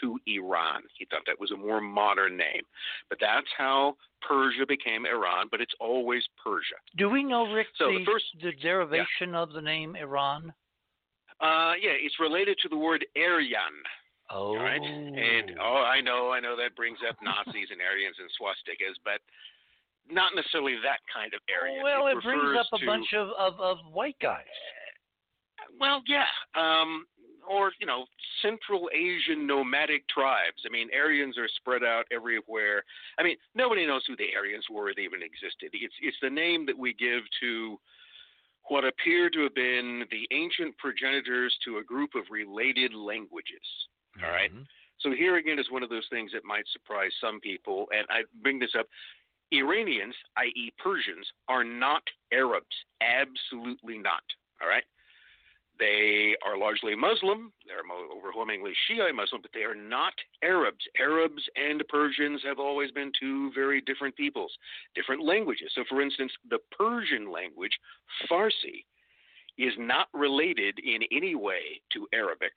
[0.00, 0.82] to Iran.
[0.98, 2.62] He thought that was a more modern name.
[3.08, 3.96] But that's how
[4.26, 6.74] Persia became Iran, but it's always Persia.
[6.96, 10.52] Do we know, Rick, So the, the first- the derivation of the name Iran?
[11.40, 13.82] Uh, yeah, it's related to the word Aryan.
[14.30, 14.56] Oh.
[14.56, 14.80] All right.
[14.80, 19.20] And oh, I know, I know that brings up Nazis and Aryans and swastikas, but
[20.10, 21.82] not necessarily that kind of Aryan.
[21.82, 24.44] well, it, it brings up a to- bunch of, of, of white guys.
[25.80, 26.28] Well, yeah.
[26.54, 27.06] Um,
[27.48, 28.06] or you know,
[28.42, 30.62] Central Asian nomadic tribes.
[30.66, 32.82] I mean, Aryans are spread out everywhere.
[33.18, 35.70] I mean, nobody knows who the Aryans were; they even existed.
[35.72, 37.78] It's it's the name that we give to
[38.68, 43.66] what appear to have been the ancient progenitors to a group of related languages.
[44.22, 44.52] All right.
[44.52, 44.66] Mhm.
[44.98, 48.24] So here again is one of those things that might surprise some people, and I
[48.42, 48.88] bring this up.
[49.50, 52.02] Iranians, i.e., Persians, are not
[52.32, 52.84] Arabs.
[53.00, 54.24] Absolutely not.
[54.60, 54.84] All right.
[55.78, 57.52] They are largely Muslim.
[57.66, 60.86] They're overwhelmingly Shiite Muslim, but they are not Arabs.
[60.98, 64.56] Arabs and Persians have always been two very different peoples,
[64.94, 65.72] different languages.
[65.74, 67.76] So, for instance, the Persian language,
[68.30, 68.84] Farsi,
[69.58, 72.52] is not related in any way to Arabic.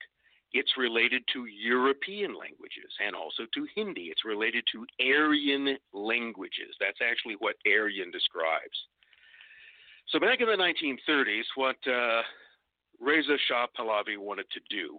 [0.52, 4.08] It's related to European languages and also to Hindi.
[4.08, 6.74] It's related to Aryan languages.
[6.80, 8.78] That's actually what Aryan describes.
[10.08, 12.22] So back in the 1930s, what uh,
[12.98, 14.98] Reza Shah Pahlavi wanted to do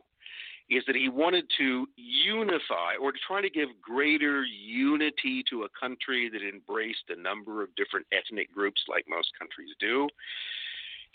[0.70, 5.70] is that he wanted to unify or to try to give greater unity to a
[5.80, 10.08] country that embraced a number of different ethnic groups like most countries do.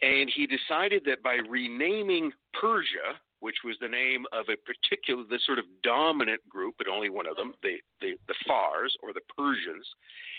[0.03, 3.15] And he decided that by renaming Persia,
[3.45, 7.27] which was the name of a particular, the sort of dominant group, but only one
[7.27, 9.85] of them, the, the, the Fars or the Persians,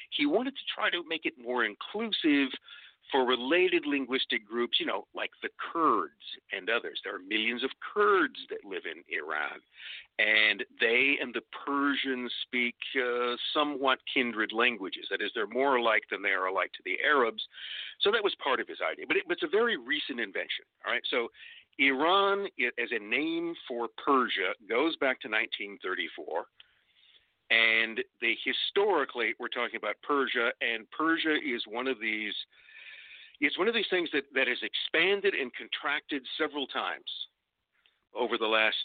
[0.09, 2.49] he wanted to try to make it more inclusive
[3.11, 6.99] for related linguistic groups, you know, like the Kurds and others.
[7.03, 9.61] There are millions of Kurds that live in Iran,
[10.17, 15.05] and they and the Persians speak uh, somewhat kindred languages.
[15.11, 17.43] That is, they're more alike than they are alike to the Arabs.
[18.01, 20.65] So that was part of his idea, but, it, but it's a very recent invention.
[20.81, 21.29] All right, so
[21.79, 22.47] Iran,
[22.79, 26.45] as a name for Persia, goes back to 1934.
[27.51, 32.33] And they historically, we're talking about Persia, and Persia is one of these
[33.41, 37.11] it's one of these things that, that has expanded and contracted several times
[38.15, 38.79] over the last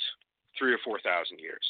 [0.59, 1.63] three or four thousand years.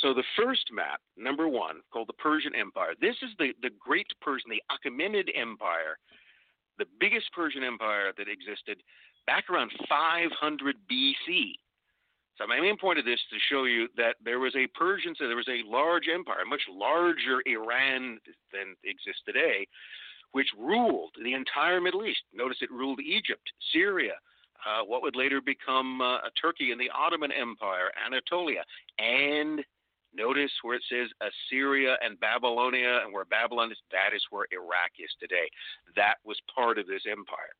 [0.00, 4.08] So the first map, number one, called the Persian Empire, this is the, the Great
[4.22, 6.00] Persian, the Achaemenid Empire,
[6.78, 8.82] the biggest Persian empire that existed
[9.26, 11.52] back around 500 BC.
[12.38, 15.14] So my main point of this is to show you that there was a Persian,
[15.16, 18.18] so there was a large empire, a much larger Iran
[18.52, 19.66] than exists today,
[20.32, 22.22] which ruled the entire Middle East.
[22.32, 24.14] Notice it ruled Egypt, Syria,
[24.64, 28.62] uh, what would later become uh, Turkey and the Ottoman Empire, Anatolia,
[28.98, 29.60] and
[30.14, 34.92] notice where it says Assyria and Babylonia, and where Babylon is, that is where Iraq
[34.98, 35.50] is today.
[35.96, 37.54] That was part of this empire.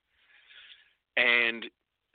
[1.17, 1.67] And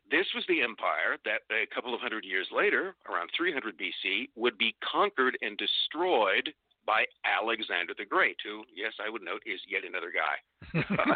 [0.10, 4.58] this was the empire that a couple of hundred years later, around 300 BC, would
[4.58, 6.54] be conquered and destroyed
[6.88, 10.40] by Alexander the Great, who, yes, I would note, is yet another guy.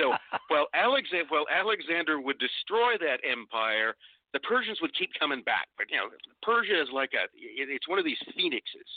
[0.00, 0.16] So,
[0.48, 3.92] well, Alexander, well, Alexander would destroy that empire.
[4.32, 6.08] The Persians would keep coming back, but you know,
[6.40, 8.88] Persia is like a, it, it's one of these phoenixes.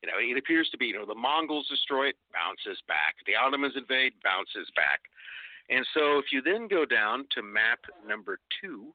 [0.00, 3.20] You know, it appears to be, you know, the Mongols destroy it, bounces back.
[3.26, 5.04] The Ottomans invade, bounces back.
[5.70, 8.94] And so, if you then go down to map number two,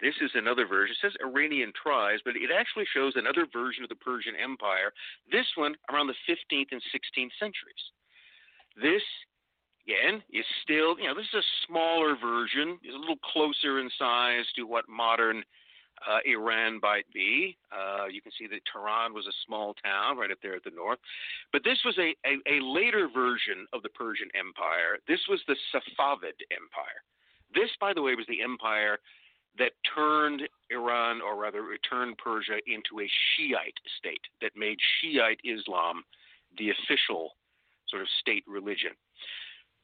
[0.00, 0.94] this is another version.
[0.94, 4.92] It says Iranian tribes, but it actually shows another version of the Persian Empire.
[5.30, 7.84] This one around the 15th and 16th centuries.
[8.80, 9.02] This
[9.82, 12.78] again is still, you know, this is a smaller version.
[12.82, 15.42] It's a little closer in size to what modern
[16.06, 17.56] uh, Iran might be.
[17.72, 20.70] Uh, you can see that Tehran was a small town right up there at the
[20.70, 20.98] north.
[21.52, 24.98] But this was a, a, a later version of the Persian Empire.
[25.08, 27.02] This was the Safavid Empire.
[27.54, 28.98] This, by the way, was the empire
[29.58, 36.04] that turned Iran, or rather, turned Persia into a Shiite state that made Shiite Islam
[36.58, 37.32] the official
[37.88, 38.92] sort of state religion.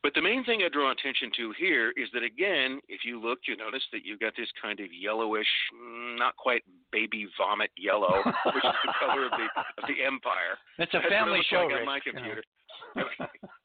[0.05, 3.49] But the main thing I draw attention to here is that, again, if you look,
[3.49, 6.61] you notice that you've got this kind of yellowish, mm, not quite
[6.93, 9.49] baby vomit yellow, which is the color of the,
[9.81, 10.61] of the empire.
[10.77, 12.45] It's a That's family show, like on my you computer.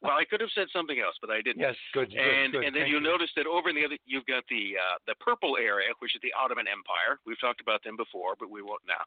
[0.00, 1.60] well, I could have said something else, but I didn't.
[1.60, 2.08] Yes, good.
[2.16, 3.12] and good, and then you'll you.
[3.12, 6.24] notice that over in the other, you've got the uh, the purple area, which is
[6.24, 7.20] the Ottoman Empire.
[7.28, 9.04] We've talked about them before, but we won't now.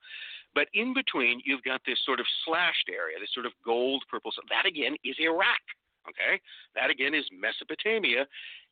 [0.54, 4.30] But in between, you've got this sort of slashed area, this sort of gold purple.
[4.32, 5.66] So that again is Iraq.
[6.10, 6.41] Okay,
[6.76, 8.28] that again is Mesopotamia.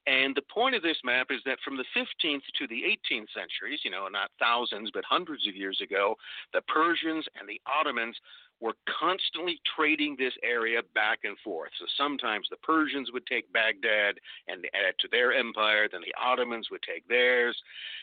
[0.07, 3.82] And the point of this map is that from the 15th to the 18th centuries,
[3.84, 6.15] you know, not thousands, but hundreds of years ago,
[6.53, 8.17] the Persians and the Ottomans
[8.59, 11.71] were constantly trading this area back and forth.
[11.79, 14.15] So sometimes the Persians would take Baghdad
[14.47, 17.57] and add to their empire, then the Ottomans would take theirs.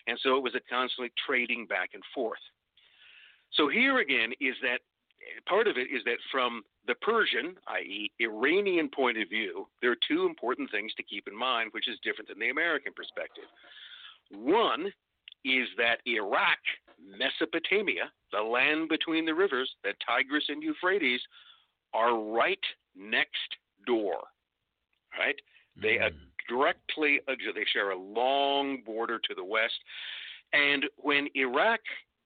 [0.07, 2.43] And so it was a constantly trading back and forth.
[3.53, 4.81] So here again is that
[5.47, 9.97] part of it is that from the Persian, i.e., Iranian point of view, there are
[10.07, 13.45] two important things to keep in mind, which is different than the American perspective.
[14.31, 14.93] One
[15.45, 16.59] is that Iraq,
[16.99, 21.21] Mesopotamia, the land between the rivers, the Tigris and Euphrates,
[21.95, 22.65] are right
[22.97, 23.57] next
[23.87, 24.19] door.
[25.19, 25.41] Right?
[25.77, 26.15] They Mm.
[26.49, 29.83] directly they share a long border to the west.
[30.53, 31.81] And when Iraq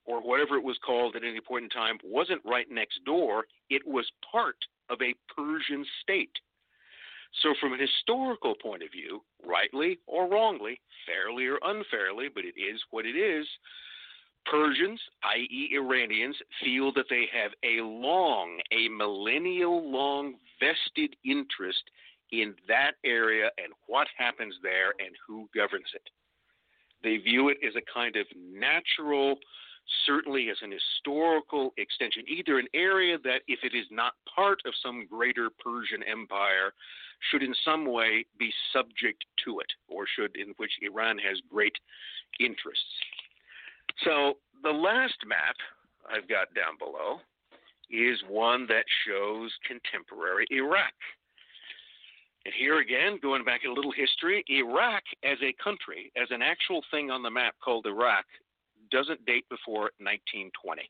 [0.04, 3.82] or whatever it was called at any point in time wasn't right next door, it
[3.86, 4.56] was part
[4.90, 6.36] of a Persian state.
[7.42, 12.60] So, from a historical point of view, rightly or wrongly, fairly or unfairly, but it
[12.60, 13.46] is what it is,
[14.44, 21.82] Persians, i.e., Iranians, feel that they have a long, a millennial long vested interest
[22.32, 26.08] in that area and what happens there and who governs it.
[27.02, 29.36] They view it as a kind of natural,
[30.06, 34.74] certainly as an historical extension, either an area that, if it is not part of
[34.82, 36.72] some greater Persian empire,
[37.30, 41.74] should in some way be subject to it, or should in which Iran has great
[42.40, 42.84] interests.
[44.04, 45.56] So the last map
[46.10, 47.20] I've got down below
[47.90, 50.94] is one that shows contemporary Iraq.
[52.44, 56.82] And here again, going back a little history, Iraq as a country, as an actual
[56.90, 58.24] thing on the map called Iraq,
[58.92, 60.82] doesn't date before 1920.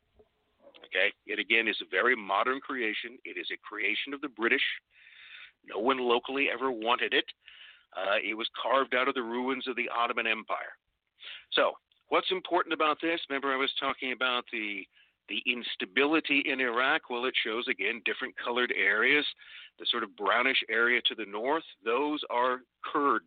[0.85, 3.17] Okay, it again is a very modern creation.
[3.25, 4.65] It is a creation of the British.
[5.65, 7.25] No one locally ever wanted it.
[7.97, 10.75] Uh, it was carved out of the ruins of the Ottoman Empire.
[11.53, 11.73] So,
[12.09, 13.21] what's important about this?
[13.31, 14.85] Remember, I was talking about the
[15.29, 17.09] the instability in Iraq.
[17.09, 19.25] Well, it shows again different colored areas.
[19.79, 23.25] The sort of brownish area to the north, those are Kurds.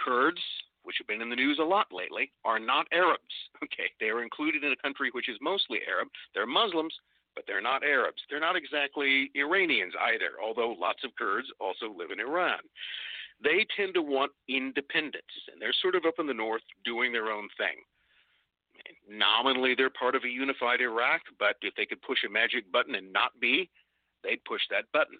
[0.00, 0.40] Kurds,
[0.84, 3.22] which have been in the news a lot lately, are not Arabs.
[3.62, 6.08] Okay, they are included in a country which is mostly Arab.
[6.34, 6.92] They're Muslims,
[7.34, 8.20] but they're not Arabs.
[8.28, 12.58] They're not exactly Iranians either, although lots of Kurds also live in Iran.
[13.42, 17.30] They tend to want independence, and they're sort of up in the north doing their
[17.30, 17.82] own thing.
[19.08, 22.94] Nominally, they're part of a unified Iraq, but if they could push a magic button
[22.94, 23.70] and not be,
[24.22, 25.18] they'd push that button.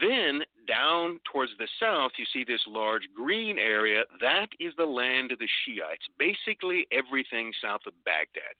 [0.00, 4.04] Then down towards the south, you see this large green area.
[4.20, 8.54] That is the land of the Shiites, basically everything south of Baghdad.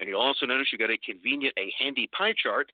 [0.00, 2.70] And you also notice you've got a convenient, a handy pie chart,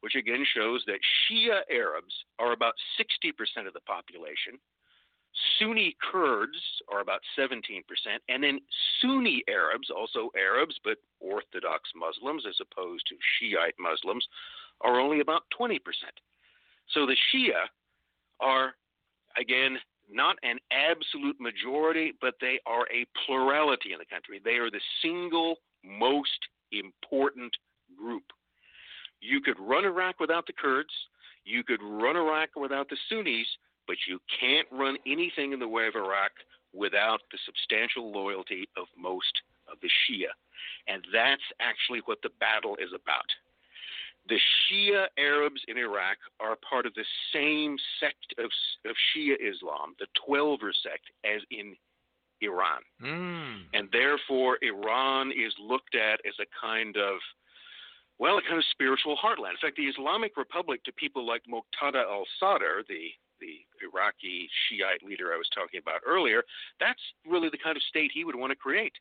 [0.00, 4.58] which again shows that Shia Arabs are about 60% of the population.
[5.58, 6.58] Sunni Kurds
[6.92, 7.82] are about 17%,
[8.28, 8.60] and then
[9.00, 14.26] Sunni Arabs, also Arabs but Orthodox Muslims as opposed to Shiite Muslims,
[14.80, 15.80] are only about 20%.
[16.92, 17.66] So the Shia
[18.40, 18.74] are,
[19.40, 19.78] again,
[20.10, 24.40] not an absolute majority, but they are a plurality in the country.
[24.44, 26.38] They are the single most
[26.72, 27.56] important
[27.98, 28.24] group.
[29.20, 30.92] You could run Iraq without the Kurds,
[31.44, 33.46] you could run Iraq without the Sunnis,
[33.86, 36.32] but you can't run anything in the way of Iraq
[36.72, 40.32] without the substantial loyalty of most of the Shia.
[40.88, 43.28] And that's actually what the battle is about.
[44.28, 48.50] The Shia Arabs in Iraq are part of the same sect of,
[48.88, 51.76] of Shia Islam, the Twelver sect, as in
[52.40, 52.80] Iran.
[53.02, 53.62] Mm.
[53.74, 57.18] And therefore, Iran is looked at as a kind of,
[58.18, 59.52] well, a kind of spiritual heartland.
[59.52, 63.10] In fact, the Islamic Republic, to people like Muqtada al Sadr, the
[63.40, 66.44] the Iraqi Shiite leader I was talking about earlier,
[66.80, 68.94] that's really the kind of state he would want to create.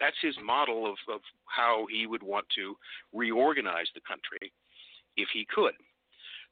[0.00, 2.76] That's his model of, of how he would want to
[3.12, 4.52] reorganize the country
[5.16, 5.74] if he could.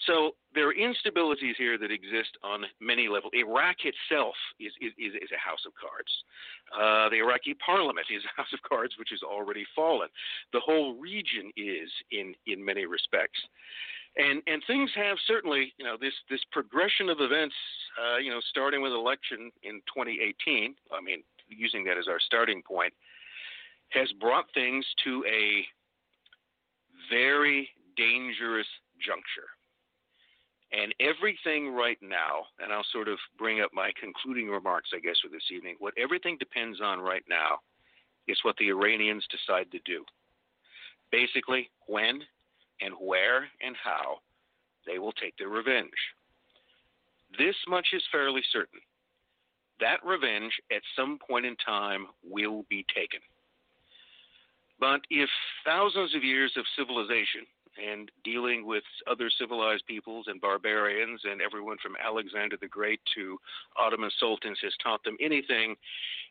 [0.05, 3.33] So there are instabilities here that exist on many levels.
[3.35, 6.13] Iraq itself is, is, is a house of cards.
[6.69, 10.09] Uh, the Iraqi parliament is a house of cards which has already fallen.
[10.53, 13.41] The whole region is in, in many respects.
[14.17, 17.55] And, and things have certainly, you know, this, this progression of events,
[17.97, 22.63] uh, you know, starting with election in 2018, I mean, using that as our starting
[22.63, 22.93] point,
[23.91, 25.65] has brought things to a
[27.11, 28.67] very dangerous
[29.01, 29.49] juncture.
[30.73, 35.17] And everything right now, and I'll sort of bring up my concluding remarks, I guess,
[35.23, 35.77] for this evening.
[35.79, 37.61] What everything depends on right now
[38.27, 40.05] is what the Iranians decide to do.
[41.13, 42.21] Basically, when
[42.81, 44.19] and where and how
[44.87, 45.91] they will take their revenge.
[47.39, 48.81] This much is fairly certain.
[49.81, 53.21] That revenge at some point in time will be taken.
[54.79, 55.29] But if
[55.65, 57.47] thousands of years of civilization
[57.83, 63.39] and dealing with other civilized peoples and barbarians and everyone from Alexander the Great to
[63.79, 65.77] Ottoman sultans has taught them anything,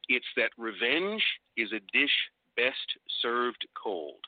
[0.10, 1.24] it's that revenge
[1.58, 2.12] is a dish
[2.56, 4.20] best served cold.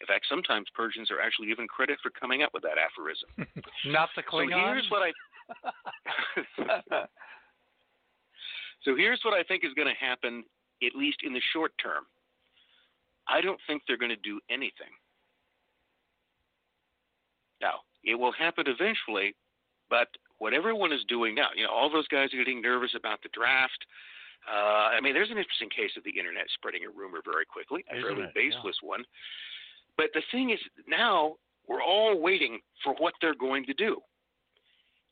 [0.00, 3.46] In fact, sometimes Persians are actually given credit for coming up with that aphorism.
[3.86, 4.50] Not the Klingons.
[4.50, 5.12] So here's what I.
[8.84, 10.44] so here's what I think is going to happen,
[10.84, 12.04] at least in the short term.
[13.28, 14.92] I don't think they're going to do anything.
[17.60, 19.34] Now, it will happen eventually,
[19.88, 20.08] but
[20.38, 23.30] what everyone is doing now, you know, all those guys are getting nervous about the
[23.32, 23.78] draft.
[24.46, 27.84] Uh, I mean, there's an interesting case of the internet spreading a rumor very quickly,
[27.90, 29.04] a fairly baseless one.
[29.96, 34.00] But the thing is, now we're all waiting for what they're going to do.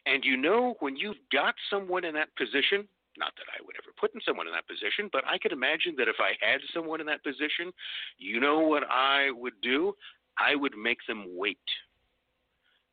[0.05, 2.89] And you know, when you've got someone in that position,
[3.19, 6.09] not that I would ever put someone in that position, but I could imagine that
[6.09, 7.73] if I had someone in that position,
[8.19, 9.95] you know what I would do?
[10.39, 11.59] I would make them wait.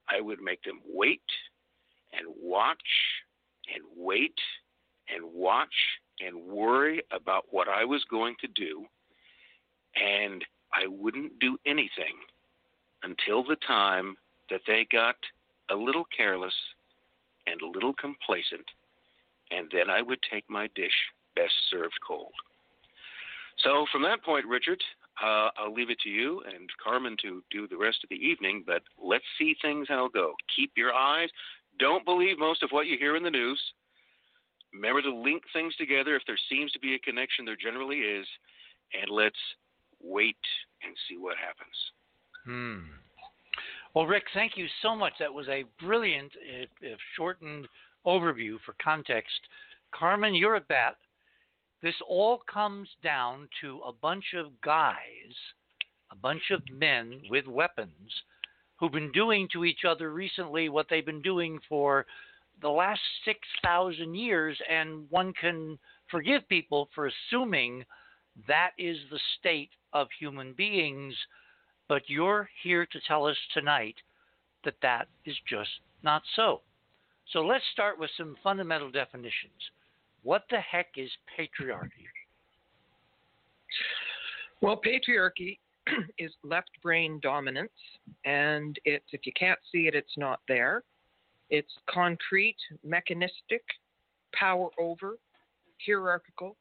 [0.10, 1.22] I would make them wait
[2.14, 2.78] and watch
[3.74, 4.36] and wait
[5.14, 5.74] and watch
[6.20, 8.86] and worry about what I was going to do.
[9.96, 10.44] And
[10.74, 12.16] I wouldn't do anything
[13.04, 14.16] until the time
[14.50, 15.16] that they got
[15.72, 16.54] a little careless
[17.48, 18.66] and a little complacent,
[19.52, 20.94] and then I would take my dish
[21.36, 22.34] best served cold.
[23.60, 24.82] So from that point, Richard,
[25.22, 28.64] uh, I'll leave it to you and Carmen to do the rest of the evening,
[28.66, 30.34] but let's see things how go.
[30.56, 31.30] Keep your eyes.
[31.78, 33.60] Don't believe most of what you hear in the news.
[34.74, 36.16] Remember to link things together.
[36.16, 38.28] If there seems to be a connection, there generally is.
[38.94, 39.36] And let's
[40.02, 40.38] wait
[40.84, 41.76] and see what happens.
[42.46, 42.92] Hmm.
[43.94, 45.14] Well, Rick, thank you so much.
[45.20, 47.68] That was a brilliant, if, if shortened
[48.06, 49.40] overview for context.
[49.94, 50.96] Carmen, you're at bat.
[51.82, 54.96] This all comes down to a bunch of guys,
[56.12, 58.12] a bunch of men with weapons
[58.78, 62.06] who've been doing to each other recently what they've been doing for
[62.62, 65.78] the last 6,000 years, and one can
[66.10, 67.86] forgive people for assuming
[68.48, 71.14] that is the state of human beings.
[71.88, 73.96] But you're here to tell us tonight
[74.64, 75.70] that that is just
[76.04, 76.62] not so.
[77.32, 79.52] So let's start with some fundamental definitions.
[80.24, 82.08] What the heck is patriarchy?
[84.62, 85.60] Well, patriarchy
[86.18, 87.72] is left brain dominance,
[88.26, 90.84] and it's if you can't see it, it's not there.
[91.50, 93.64] It's concrete, mechanistic,
[94.34, 95.18] power over,
[95.86, 96.56] hierarchical,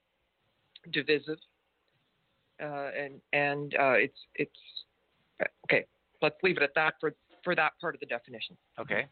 [0.92, 1.38] divisive,
[2.62, 4.50] uh, and and uh, it's it's
[5.64, 5.84] okay.
[6.22, 8.56] Let's leave it at that for for that part of the definition.
[8.78, 9.06] Okay.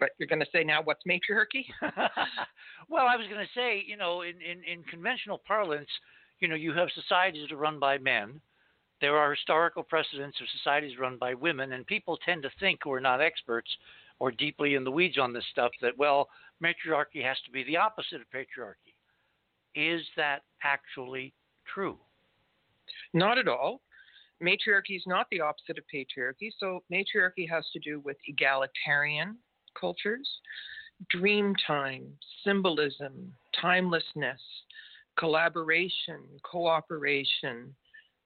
[0.00, 1.66] But you're going to say now what's matriarchy?
[2.88, 5.88] well, I was going to say, you know, in, in, in conventional parlance,
[6.40, 8.40] you know, you have societies that are run by men.
[9.00, 12.92] There are historical precedents of societies run by women, and people tend to think who
[12.92, 13.70] are not experts
[14.18, 16.28] or deeply in the weeds on this stuff that, well,
[16.60, 18.94] matriarchy has to be the opposite of patriarchy.
[19.74, 21.34] Is that actually
[21.72, 21.98] true?
[23.12, 23.80] Not at all.
[24.40, 26.50] Matriarchy is not the opposite of patriarchy.
[26.58, 29.36] So, matriarchy has to do with egalitarian
[29.78, 30.28] cultures,
[31.10, 32.06] dream time,
[32.44, 34.40] symbolism, timelessness,
[35.18, 37.74] collaboration, cooperation,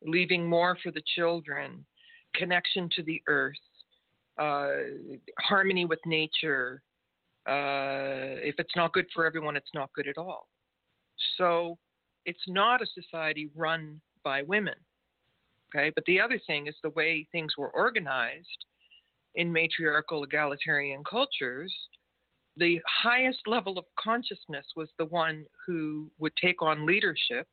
[0.02, 1.84] leaving more for the children,
[2.34, 3.56] connection to the earth,
[4.38, 4.68] uh,
[5.40, 6.82] harmony with nature.
[7.46, 10.48] Uh, if it's not good for everyone, it's not good at all.
[11.36, 11.78] So,
[12.26, 14.74] it's not a society run by women.
[15.74, 18.64] Okay, but the other thing is the way things were organized
[19.38, 21.72] in matriarchal egalitarian cultures,
[22.56, 27.46] the highest level of consciousness was the one who would take on leadership,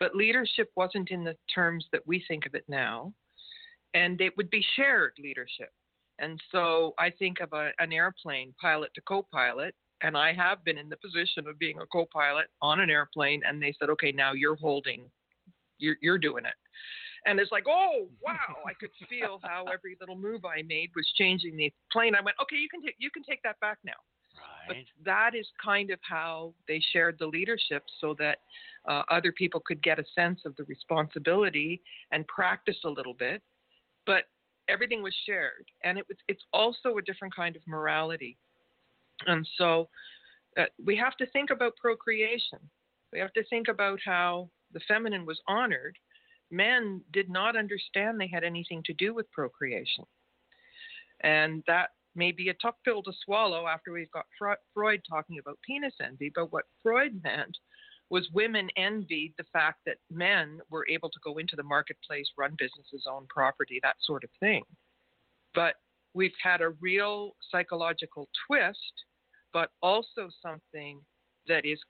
[0.00, 3.12] but leadership wasn't in the terms that we think of it now,
[3.92, 5.68] and it would be shared leadership.
[6.18, 10.64] And so I think of a, an airplane pilot to co pilot, and I have
[10.64, 13.90] been in the position of being a co pilot on an airplane, and they said,
[13.90, 15.02] okay, now you're holding,
[15.78, 16.54] you're, you're doing it.
[17.26, 18.62] And it's like, oh wow!
[18.66, 22.14] I could feel how every little move I made was changing the plane.
[22.14, 23.92] I went, okay, you can take you can take that back now.
[24.68, 24.86] Right.
[24.96, 28.38] But that is kind of how they shared the leadership, so that
[28.88, 33.42] uh, other people could get a sense of the responsibility and practice a little bit.
[34.06, 34.24] But
[34.68, 38.36] everything was shared, and it was it's also a different kind of morality,
[39.26, 39.88] and so
[40.58, 42.58] uh, we have to think about procreation.
[43.12, 45.96] We have to think about how the feminine was honored.
[46.52, 50.04] Men did not understand they had anything to do with procreation,
[51.20, 54.26] and that may be a tough pill to swallow after we've got
[54.74, 56.30] Freud talking about penis envy.
[56.34, 57.56] But what Freud meant
[58.10, 62.54] was women envied the fact that men were able to go into the marketplace, run
[62.58, 64.62] businesses, own property, that sort of thing.
[65.54, 65.76] But
[66.12, 68.92] we've had a real psychological twist,
[69.54, 71.00] but also something
[71.48, 71.80] that is,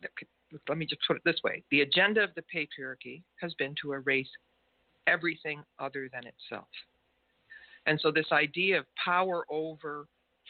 [0.00, 0.28] that could,
[0.68, 1.62] let me just put it this way.
[1.70, 4.28] The agenda of the patriarchy has been to erase
[5.06, 6.68] everything other than itself.
[7.86, 10.06] And so, this idea of power over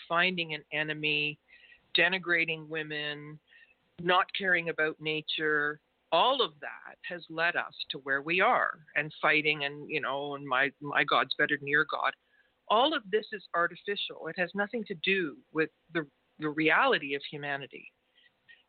[0.08, 1.38] finding an enemy,
[1.96, 3.38] denigrating women,
[4.00, 5.80] not caring about nature,
[6.12, 10.34] all of that has led us to where we are and fighting and you know
[10.34, 12.12] and my my god's better than your god.
[12.68, 14.26] All of this is artificial.
[14.28, 16.06] It has nothing to do with the
[16.38, 17.92] the reality of humanity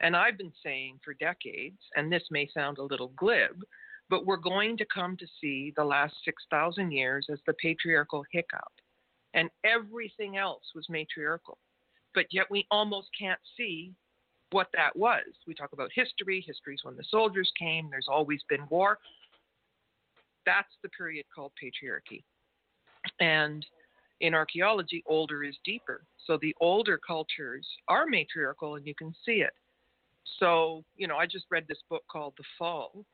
[0.02, 3.64] and i've been saying for decades and this may sound a little glib
[4.10, 8.72] but we're going to come to see the last 6000 years as the patriarchal hiccup
[9.34, 11.58] and everything else was matriarchal
[12.14, 13.94] but yet we almost can't see
[14.52, 15.26] what that was.
[15.46, 16.44] We talk about history.
[16.46, 17.90] History's when the soldiers came.
[17.90, 19.00] There's always been war.
[20.46, 22.24] That's the period called patriarchy.
[23.20, 23.66] And
[24.22, 26.04] in archaeology, older is deeper.
[26.26, 29.54] So the older cultures are matriarchal, and you can see it.
[30.40, 33.06] So, you know, I just read this book called The Fall,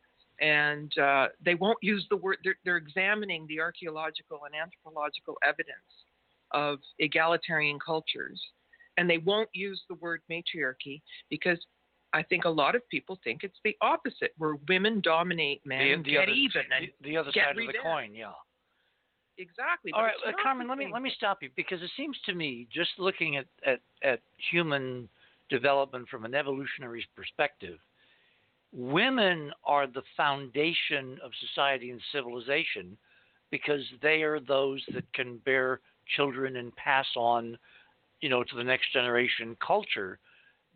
[0.42, 5.78] and uh, they won't use the word, they're, they're examining the archaeological and anthropological evidence
[6.52, 8.40] of egalitarian cultures
[8.98, 11.58] and they won't use the word matriarchy because
[12.14, 15.96] I think a lot of people think it's the opposite, where women dominate men, the,
[16.04, 17.78] the get other, even, and the, the other get side revenge.
[17.78, 18.16] of the coin.
[18.16, 18.32] Yeah.
[19.40, 19.92] Exactly.
[19.94, 20.68] All right, uh, Carmen.
[20.68, 23.80] Let me let me stop you because it seems to me, just looking at, at,
[24.04, 24.20] at
[24.52, 25.10] human
[25.50, 27.80] development from an evolutionary perspective,
[28.72, 32.98] women are the foundation of society and civilization
[33.52, 35.80] because they are those that can bear
[36.16, 37.58] children and pass on
[38.24, 40.18] you know, to the next generation culture,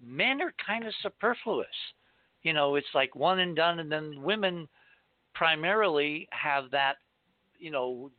[0.06, 1.68] men are kind of superfluous.
[2.44, 4.68] You know, it's like one and done, and then women
[5.34, 6.96] primarily have that,
[7.58, 8.12] you know,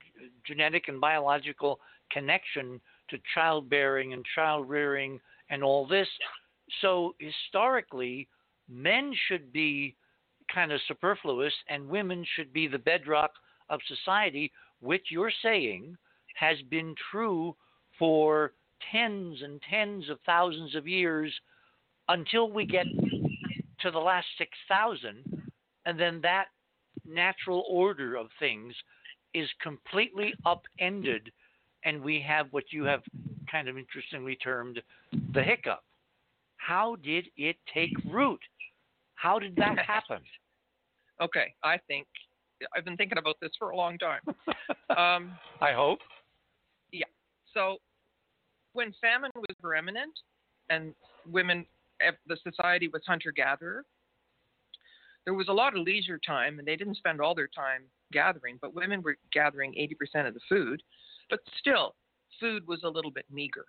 [0.46, 1.78] genetic and biological
[2.10, 2.80] connection
[3.10, 5.20] to childbearing and child rearing
[5.50, 6.08] and all this.
[6.80, 8.28] So historically,
[8.68, 9.96] men should be
[10.52, 13.30] kind of superfluous, and women should be the bedrock
[13.68, 15.96] of society, which you're saying
[16.34, 17.54] has been true
[17.98, 18.52] for
[18.92, 21.32] tens and tens of thousands of years
[22.08, 22.86] until we get
[23.80, 25.24] to the last 6,000.
[25.84, 26.46] And then that
[27.06, 28.74] natural order of things
[29.34, 31.30] is completely upended.
[31.84, 33.02] And we have what you have
[33.50, 34.80] kind of interestingly termed
[35.32, 35.82] the hiccup.
[36.56, 38.40] How did it take root?
[39.14, 40.20] How did that happen?
[41.20, 42.06] okay, I think
[42.76, 44.20] I've been thinking about this for a long time.
[44.96, 45.98] Um, I hope.
[46.92, 47.04] Yeah.
[47.52, 47.76] So
[48.72, 50.12] when famine was preeminent
[50.70, 50.94] and
[51.30, 51.66] women,
[52.26, 53.84] the society was hunter gatherer,
[55.26, 57.82] there was a lot of leisure time, and they didn't spend all their time
[58.12, 59.74] gathering, but women were gathering
[60.16, 60.82] 80% of the food.
[61.28, 61.94] But still,
[62.40, 63.64] food was a little bit meager.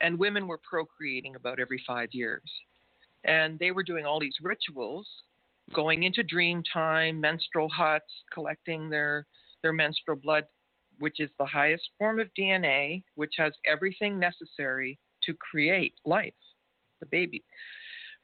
[0.00, 2.42] And women were procreating about every five years.
[3.24, 5.06] And they were doing all these rituals,
[5.72, 9.26] going into dream time, menstrual huts, collecting their,
[9.62, 10.44] their menstrual blood
[10.98, 16.34] which is the highest form of DNA, which has everything necessary to create life,
[17.00, 17.42] the baby,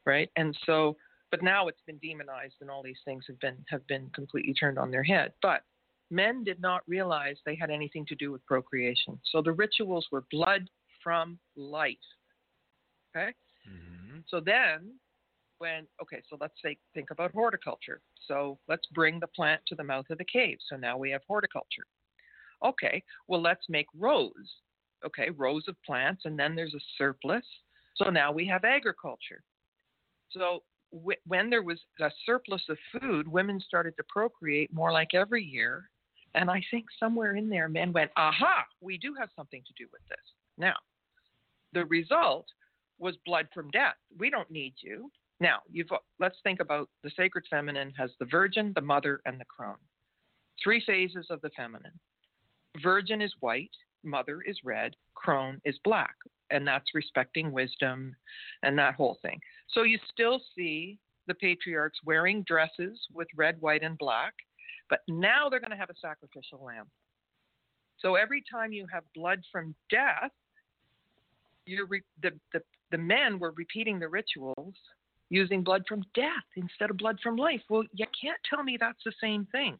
[0.06, 0.30] right?
[0.36, 0.96] And so,
[1.30, 4.78] but now it's been demonized, and all these things have been have been completely turned
[4.78, 5.32] on their head.
[5.42, 5.62] But
[6.10, 9.18] men did not realize they had anything to do with procreation.
[9.30, 10.68] So the rituals were blood
[11.02, 11.96] from life.
[13.16, 13.32] Okay.
[13.68, 14.18] Mm-hmm.
[14.28, 14.94] So then,
[15.58, 18.00] when okay, so let's say think about horticulture.
[18.26, 20.58] So let's bring the plant to the mouth of the cave.
[20.68, 21.86] So now we have horticulture.
[22.64, 24.32] Okay, well, let's make rows.
[25.04, 27.44] Okay, rows of plants, and then there's a surplus.
[27.96, 29.42] So now we have agriculture.
[30.30, 30.62] So
[31.24, 35.88] when there was a surplus of food, women started to procreate more like every year.
[36.34, 39.88] And I think somewhere in there, men went, aha, we do have something to do
[39.92, 40.18] with this.
[40.58, 40.74] Now,
[41.72, 42.46] the result
[42.98, 43.96] was blood from death.
[44.18, 45.10] We don't need you.
[45.40, 45.60] Now,
[46.18, 49.76] let's think about the sacred feminine has the virgin, the mother, and the crone.
[50.62, 51.98] Three phases of the feminine.
[52.82, 53.70] Virgin is white,
[54.04, 56.14] mother is red, crone is black.
[56.50, 58.14] And that's respecting wisdom
[58.62, 59.40] and that whole thing.
[59.68, 64.34] So you still see the patriarchs wearing dresses with red, white, and black,
[64.90, 66.86] but now they're going to have a sacrificial lamb.
[67.98, 70.32] So every time you have blood from death,
[71.64, 72.60] you're re- the, the,
[72.90, 74.74] the men were repeating the rituals
[75.28, 77.60] using blood from death instead of blood from life.
[77.70, 79.78] Well, you can't tell me that's the same thing.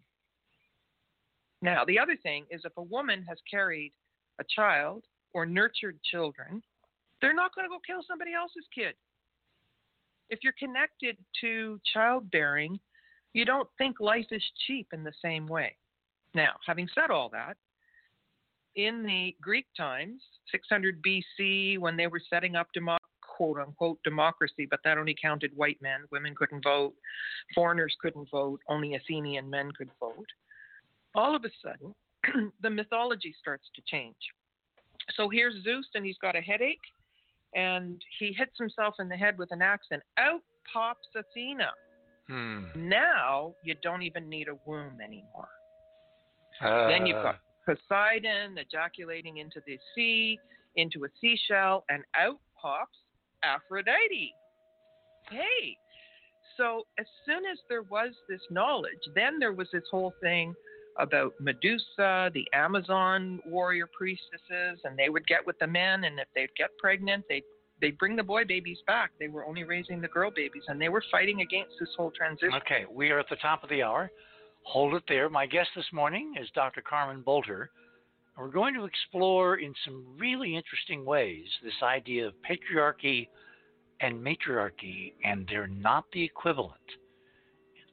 [1.60, 3.92] Now, the other thing is if a woman has carried
[4.38, 5.04] a child
[5.34, 6.62] or nurtured children,
[7.20, 8.94] they're not going to go kill somebody else's kid.
[10.30, 12.78] If you're connected to childbearing,
[13.32, 15.76] you don't think life is cheap in the same way.
[16.34, 17.56] Now, having said all that,
[18.76, 22.96] in the Greek times, 600 BC, when they were setting up demo-
[23.40, 26.04] quote unquote democracy, but that only counted white men.
[26.10, 26.94] Women couldn't vote,
[27.54, 30.26] foreigners couldn't vote, only Athenian men could vote.
[31.14, 31.94] All of a sudden,
[32.62, 34.16] the mythology starts to change.
[35.14, 36.78] So here's Zeus, and he's got a headache,
[37.54, 41.70] and he hits himself in the head with an axe, and out pops Athena.
[42.30, 42.60] Hmm.
[42.76, 45.48] Now you don't even need a womb anymore.
[46.62, 50.38] Uh, Then you've got Poseidon ejaculating into the sea,
[50.76, 52.98] into a seashell, and out pops
[53.42, 54.32] Aphrodite.
[55.28, 55.76] Hey.
[56.56, 60.54] So as soon as there was this knowledge, then there was this whole thing
[60.98, 66.28] about Medusa, the Amazon warrior priestesses, and they would get with the men, and if
[66.34, 67.42] they'd get pregnant, they'd
[67.80, 69.10] they'd bring the boy babies back.
[69.18, 72.54] They were only raising the girl babies, and they were fighting against this whole transition.
[72.54, 74.10] Okay, we are at the top of the hour.
[74.62, 75.28] Hold it there.
[75.28, 76.82] My guest this morning is Dr.
[76.82, 77.68] Carmen Boulter.
[78.36, 83.28] We're going to explore in some really interesting ways this idea of patriarchy
[84.00, 86.74] and matriarchy, and they're not the equivalent.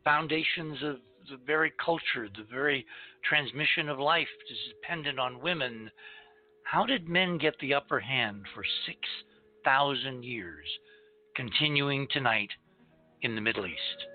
[0.04, 0.98] Foundations of
[1.30, 2.86] the very culture, the very
[3.28, 5.92] transmission of life is dependent on women.
[6.64, 8.64] How did men get the upper hand for
[9.68, 10.66] 6,000 years,
[11.36, 12.48] continuing tonight
[13.24, 14.06] in the Middle East?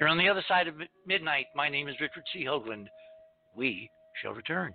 [0.00, 0.74] You're on the other side of
[1.06, 1.46] midnight.
[1.54, 2.44] My name is Richard C.
[2.44, 2.86] Hoagland.
[3.54, 3.88] We
[4.20, 4.74] shall return.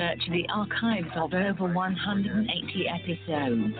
[0.00, 3.74] Search the archives of over 180 episodes.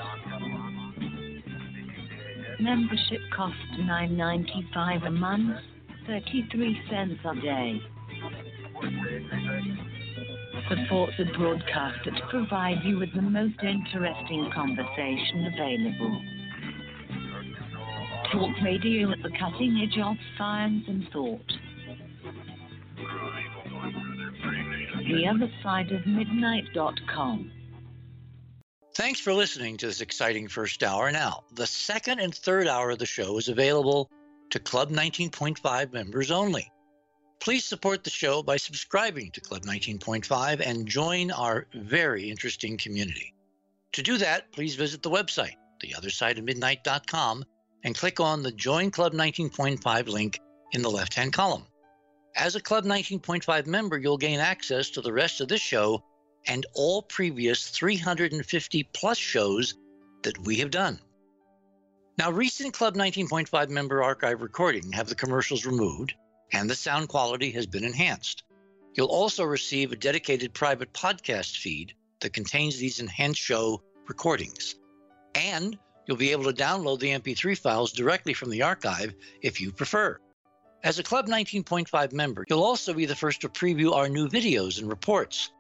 [2.61, 5.57] Membership costs $9.95 a month,
[6.07, 7.81] 33 cents a day.
[10.69, 16.23] Support the broadcast that provides you with the most interesting conversation available.
[18.31, 21.60] Talk radio at the cutting edge of science and thought.
[25.07, 27.53] The other side of midnight.com.
[28.95, 31.11] Thanks for listening to this exciting first hour.
[31.11, 34.11] Now, the second and third hour of the show is available
[34.51, 36.71] to Club 19.5 members only.
[37.41, 43.33] Please support the show by subscribing to Club 19.5 and join our very interesting community.
[43.93, 47.45] To do that, please visit the website, theothersideofmidnight.com,
[47.85, 50.39] and click on the Join Club 19.5 link
[50.73, 51.65] in the left hand column.
[52.37, 56.05] As a Club 19.5 member, you'll gain access to the rest of this show
[56.47, 59.75] and all previous 350 plus shows
[60.23, 60.99] that we have done.
[62.19, 66.15] Now, recent Club 19.5 member archive recording have the commercials removed
[66.53, 68.43] and the sound quality has been enhanced.
[68.95, 74.75] You'll also receive a dedicated private podcast feed that contains these enhanced show recordings.
[75.35, 79.73] And you'll be able to download the MP3 files directly from the archive if you
[79.73, 80.19] prefer.
[80.83, 84.79] As a Club 19.5 member, you'll also be the first to preview our new videos
[84.79, 85.53] and reports.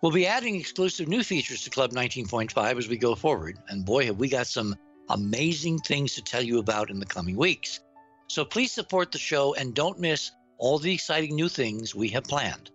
[0.00, 4.06] We'll be adding exclusive new features to Club 19.5 as we go forward, and boy,
[4.06, 4.76] have we got some
[5.08, 7.80] amazing things to tell you about in the coming weeks.
[8.28, 12.24] So please support the show and don't miss all the exciting new things we have
[12.24, 12.70] planned.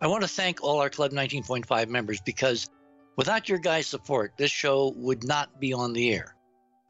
[0.00, 2.70] I want to thank all our Club 19.5 members because
[3.16, 6.36] without your guys' support, this show would not be on the air.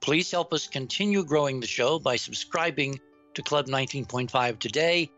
[0.02, 3.00] Please help us continue growing the show by subscribing
[3.34, 5.10] to Club 19.5 today.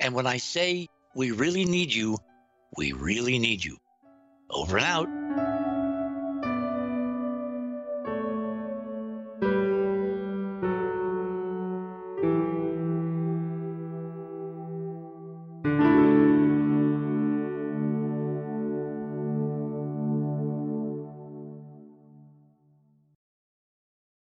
[0.00, 2.18] And when I say We really need you.
[2.76, 3.76] We really need you.
[4.48, 5.49] Over and out.